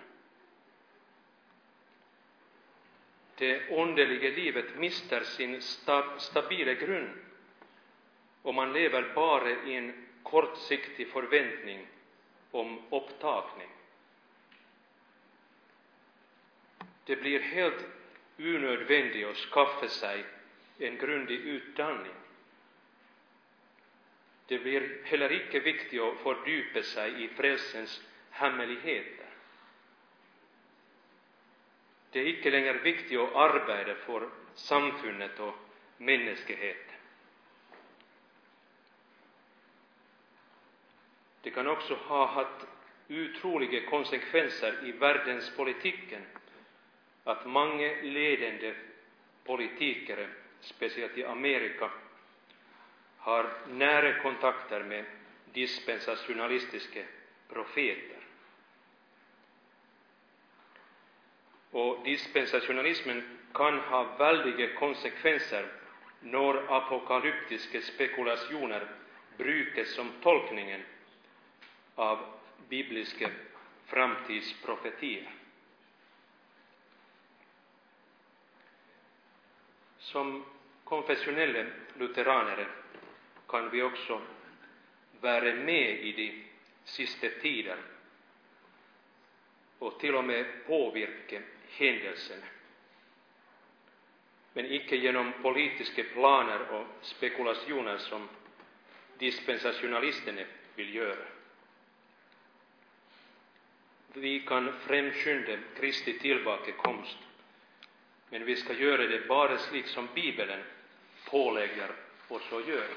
Det 3.38 3.68
underliga 3.70 4.30
livet 4.30 4.76
mister 4.76 5.24
sin 5.24 5.62
stab 5.62 6.20
stabila 6.20 6.74
grund 6.74 7.10
och 8.42 8.54
man 8.54 8.72
lever 8.72 9.12
bara 9.14 9.50
i 9.50 9.74
en 9.74 10.06
kortsiktig 10.22 11.08
förväntning 11.08 11.86
om 12.50 12.82
upptagning. 12.90 13.68
Det 17.04 17.16
blir 17.16 17.40
helt 17.40 17.84
unödvändigt 18.36 19.26
att 19.26 19.36
skaffa 19.36 19.88
sig 19.88 20.24
en 20.78 20.96
grundlig 20.96 21.40
utdanning. 21.40 22.12
Det 24.46 24.58
blir 24.58 24.98
heller 25.04 25.32
icke 25.32 25.60
viktigt 25.60 26.02
att 26.02 26.18
fördjupa 26.18 26.82
sig 26.82 27.24
i 27.24 27.28
frälsens 27.28 28.02
hemlighet 28.30 29.17
det 32.10 32.18
är 32.20 32.26
icke 32.26 32.50
längre 32.50 32.72
viktigt 32.72 33.18
att 33.20 33.34
arbeta 33.34 33.94
för 33.94 34.28
samfundet 34.54 35.40
och 35.40 35.54
mänskligheten. 35.98 36.94
Det 41.42 41.50
kan 41.50 41.66
också 41.68 41.94
ha 41.94 42.26
haft 42.26 42.66
otroliga 43.08 43.90
konsekvenser 43.90 44.86
i 44.88 44.92
världspolitiken 44.92 46.22
att 47.24 47.46
många 47.46 47.94
ledande 48.02 48.74
politiker, 49.44 50.28
speciellt 50.60 51.18
i 51.18 51.24
Amerika, 51.24 51.90
har 53.18 53.52
nära 53.68 54.22
kontakter 54.22 54.82
med 54.82 55.04
dispensationalistiska 55.52 57.02
profeter. 57.48 58.17
Och 61.78 62.04
dispensationalismen 62.04 63.38
kan 63.54 63.78
ha 63.78 64.16
väldiga 64.18 64.74
konsekvenser 64.74 65.66
när 66.20 66.72
apokalyptiska 66.76 67.80
spekulationer 67.80 68.86
brukas 69.36 69.88
som 69.88 70.12
tolkningen 70.22 70.82
av 71.94 72.18
bibliska 72.68 73.30
framtidsprofetier. 73.86 75.30
Som 79.98 80.44
konfessionella 80.84 81.64
lutheraner 81.98 82.68
kan 83.48 83.70
vi 83.70 83.82
också 83.82 84.20
vara 85.20 85.54
med 85.54 85.90
i 86.00 86.12
de 86.12 86.44
sista 86.84 87.28
tider 87.42 87.76
och 89.78 90.00
till 90.00 90.14
och 90.14 90.24
med 90.24 90.46
påverka 90.66 91.42
händelserna, 91.70 92.46
men 94.52 94.72
icke 94.72 94.96
genom 94.96 95.32
politiska 95.42 96.04
planer 96.04 96.60
och 96.70 96.86
spekulationer 97.02 97.98
som 97.98 98.28
dispensationalisterna 99.18 100.42
vill 100.74 100.94
göra. 100.94 101.26
Vi 104.12 104.40
kan 104.40 104.72
framskynda 104.80 105.58
Kristi 105.76 106.18
tillbakakomst, 106.18 107.18
men 108.30 108.44
vi 108.44 108.56
ska 108.56 108.72
göra 108.72 109.06
det 109.06 109.28
bara 109.28 109.58
slik 109.58 109.86
som 109.86 110.08
Bibeln 110.14 110.62
pålägger 111.30 111.90
oss 112.28 112.52
att 112.52 112.68
göra. 112.68 112.94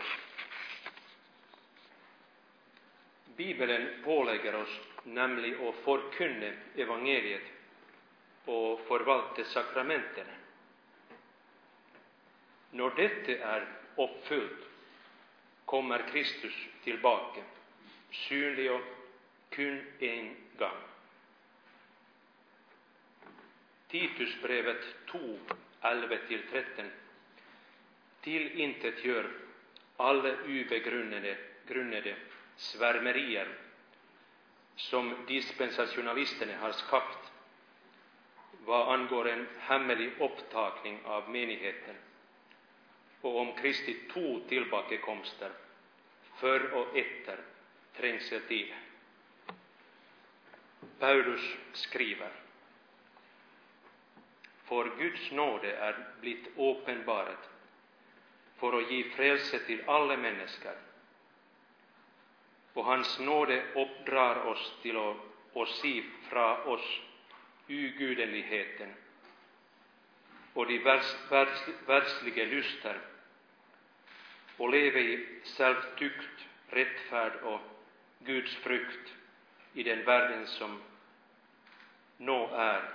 Bibeln 3.35 3.87
pålägger 4.03 4.55
oss 4.55 4.79
nämligen 5.03 5.67
att 5.67 5.75
förkunna 5.75 6.51
evangeliet 6.75 7.41
och 8.45 8.79
förvalta 8.87 9.43
sakramenten. 9.43 10.25
När 12.71 12.89
detta 12.95 13.31
är 13.31 13.67
uppfyllt 13.95 14.67
kommer 15.65 16.09
Kristus 16.11 16.53
tillbaka, 16.83 17.41
synlig 18.11 18.71
och 18.71 18.81
kun 19.49 19.81
en 19.99 20.35
gång. 20.57 20.81
Titusbrevet 23.87 24.81
2, 25.11 25.19
11-13 25.81 26.89
tillintetgör 28.21 29.31
alla 29.97 30.33
obegrundade 30.43 31.37
grundade 31.67 32.15
svärmerier 32.55 33.47
som 34.75 35.15
dispensationalisterna 35.27 36.57
har 36.57 36.71
skapat 36.71 37.20
vad 38.65 38.93
angår 38.93 39.29
en 39.29 39.47
hemlig 39.59 40.11
upptagning 40.19 40.99
av 41.05 41.29
menigheten 41.29 41.95
och 43.21 43.39
om 43.39 43.53
Kristi 43.53 43.93
två 44.13 44.39
tillbakekomster, 44.49 45.51
för 46.35 46.73
och 46.73 46.97
efter 46.97 47.39
trängseltiden. 47.93 48.77
Paulus 50.99 51.55
skriver 51.73 52.31
för 54.71 54.97
Guds 54.97 55.31
nåde 55.31 55.75
är 55.75 56.07
blivit 56.21 56.57
uppenbarad, 56.57 57.37
för 58.57 58.81
att 58.81 58.91
ge 58.91 59.03
frälse 59.03 59.59
till 59.59 59.89
alla 59.89 60.17
människor 60.17 60.75
och 62.73 62.85
hans 62.85 63.19
nåde 63.19 63.63
uppdrar 63.75 64.45
oss 64.45 64.73
till 64.81 64.97
att, 64.97 65.15
att 65.55 65.69
se 65.69 66.03
från 66.29 66.61
oss 66.61 67.01
gudenligheten 67.71 68.93
och 70.53 70.67
de 70.67 70.79
världsliga 71.85 72.45
lyster. 72.45 72.97
Och 74.57 74.69
leve 74.69 74.99
i 74.99 75.27
självtykt, 75.43 76.47
rättfärd 76.69 77.35
och 77.43 77.59
Guds 78.19 78.55
frukt 78.55 79.13
i 79.73 79.83
den 79.83 80.03
världen 80.03 80.47
som 80.47 80.81
nå 82.17 82.49
är, 82.53 82.89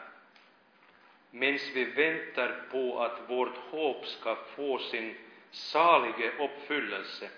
medan 1.30 1.58
vi 1.74 1.84
väntar 1.84 2.62
på 2.70 3.02
att 3.02 3.30
vårt 3.30 3.56
hopp 3.56 4.06
ska 4.06 4.36
få 4.36 4.78
sin 4.78 5.16
saliga 5.50 6.32
uppfyllelse 6.38 7.30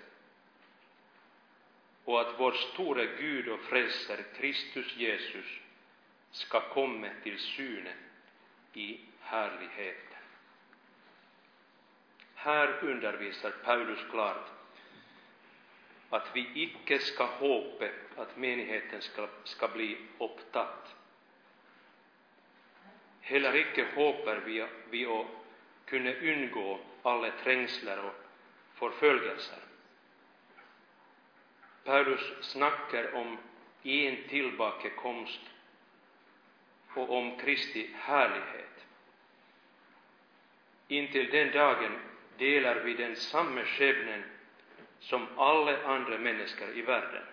och 2.05 2.21
att 2.21 2.39
vår 2.39 2.51
store 2.51 3.05
Gud 3.05 3.47
och 3.47 3.59
frälsare 3.59 4.23
Kristus 4.37 4.97
Jesus 4.97 5.45
ska 6.31 6.59
komma 6.59 7.07
till 7.23 7.39
syne 7.39 7.93
i 8.73 8.99
härligheten. 9.19 10.17
Här 12.35 12.83
undervisar 12.83 13.51
Paulus 13.51 13.99
klart 14.11 14.49
att 16.09 16.27
vi 16.33 16.49
icke 16.53 16.99
ska 16.99 17.25
hoppa 17.25 17.85
att 18.15 18.37
menigheten 18.37 19.01
ska, 19.01 19.27
ska 19.43 19.67
bli 19.67 19.97
upptatt. 20.17 20.95
Heller 23.21 23.55
icke 23.55 23.85
hoppar 23.95 24.35
vi, 24.35 24.65
vi 24.89 25.05
att 25.05 25.25
kunna 25.85 26.13
undgå 26.13 26.79
alla 27.03 27.31
trängsler 27.31 28.05
och 28.05 28.13
förföljelser. 28.73 29.59
Paulus 31.83 32.33
snackar 32.41 33.15
om 33.15 33.37
en 33.83 34.17
tillbakakomst 34.29 35.41
och 36.93 37.17
om 37.17 37.37
Kristi 37.37 37.89
härlighet. 37.95 38.85
Intill 40.87 41.29
den 41.29 41.51
dagen 41.51 41.99
delar 42.37 42.75
vi 42.75 42.93
den 42.93 43.15
samma 43.15 43.63
skepnad 43.63 44.23
som 44.99 45.27
alla 45.37 45.83
andra 45.83 46.17
människor 46.17 46.77
i 46.77 46.81
världen. 46.81 47.23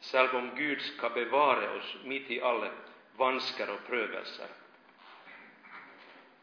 Själv 0.00 0.36
om 0.36 0.50
Gud 0.56 0.82
ska 0.82 1.10
bevara 1.10 1.76
oss 1.76 1.96
mitt 2.04 2.30
i 2.30 2.40
alla 2.40 2.70
vanskar 3.16 3.70
och 3.70 3.86
prövelser. 3.86 4.48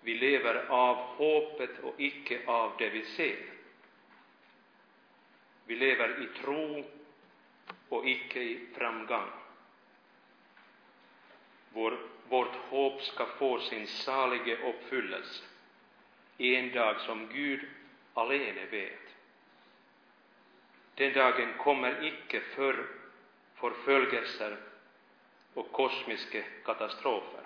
Vi 0.01 0.15
lever 0.15 0.65
av 0.69 0.95
hoppet 0.95 1.79
och 1.83 1.93
icke 1.97 2.39
av 2.45 2.71
det 2.77 2.89
vi 2.89 3.05
ser. 3.05 3.37
Vi 5.65 5.75
lever 5.75 6.23
i 6.23 6.39
tro 6.41 6.85
och 7.89 8.07
icke 8.07 8.39
i 8.39 8.67
framgång. 8.73 9.40
Vår, 11.73 11.97
vårt 12.29 12.55
hopp 12.55 13.01
ska 13.01 13.25
få 13.25 13.59
sin 13.59 13.87
salige 13.87 14.57
uppfyllelse 14.57 15.43
en 16.41 16.71
dag 16.71 16.99
som 16.99 17.27
Gud 17.33 17.59
alene 18.13 18.65
vet. 18.65 19.15
Den 20.95 21.13
dagen 21.13 21.53
kommer 21.57 22.05
icke 22.05 22.39
för 22.39 22.85
förföljelser 23.55 24.57
och 25.53 25.71
kosmiska 25.71 26.43
katastrofer. 26.65 27.43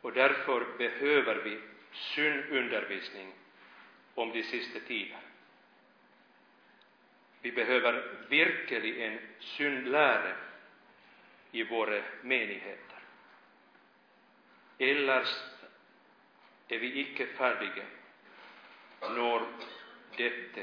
Och 0.00 0.12
därför 0.12 0.66
behöver 0.78 1.34
vi 1.34 1.60
syndundervisning 1.92 3.32
om 4.14 4.32
de 4.32 4.42
sista 4.42 4.80
tider. 4.80 5.18
Vi 7.40 7.52
behöver 7.52 7.92
verkligen 8.28 9.18
syndlära 9.38 10.36
i 11.56 11.64
våra 11.64 12.02
menigheter. 12.22 12.98
Ellers 14.78 15.28
är 16.68 16.78
vi 16.78 17.00
icke 17.00 17.26
färdiga 17.26 17.84
när 19.00 19.46
detta 20.16 20.60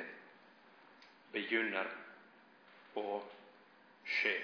begynner 1.32 1.88
att 2.96 3.24
ske. 4.06 4.42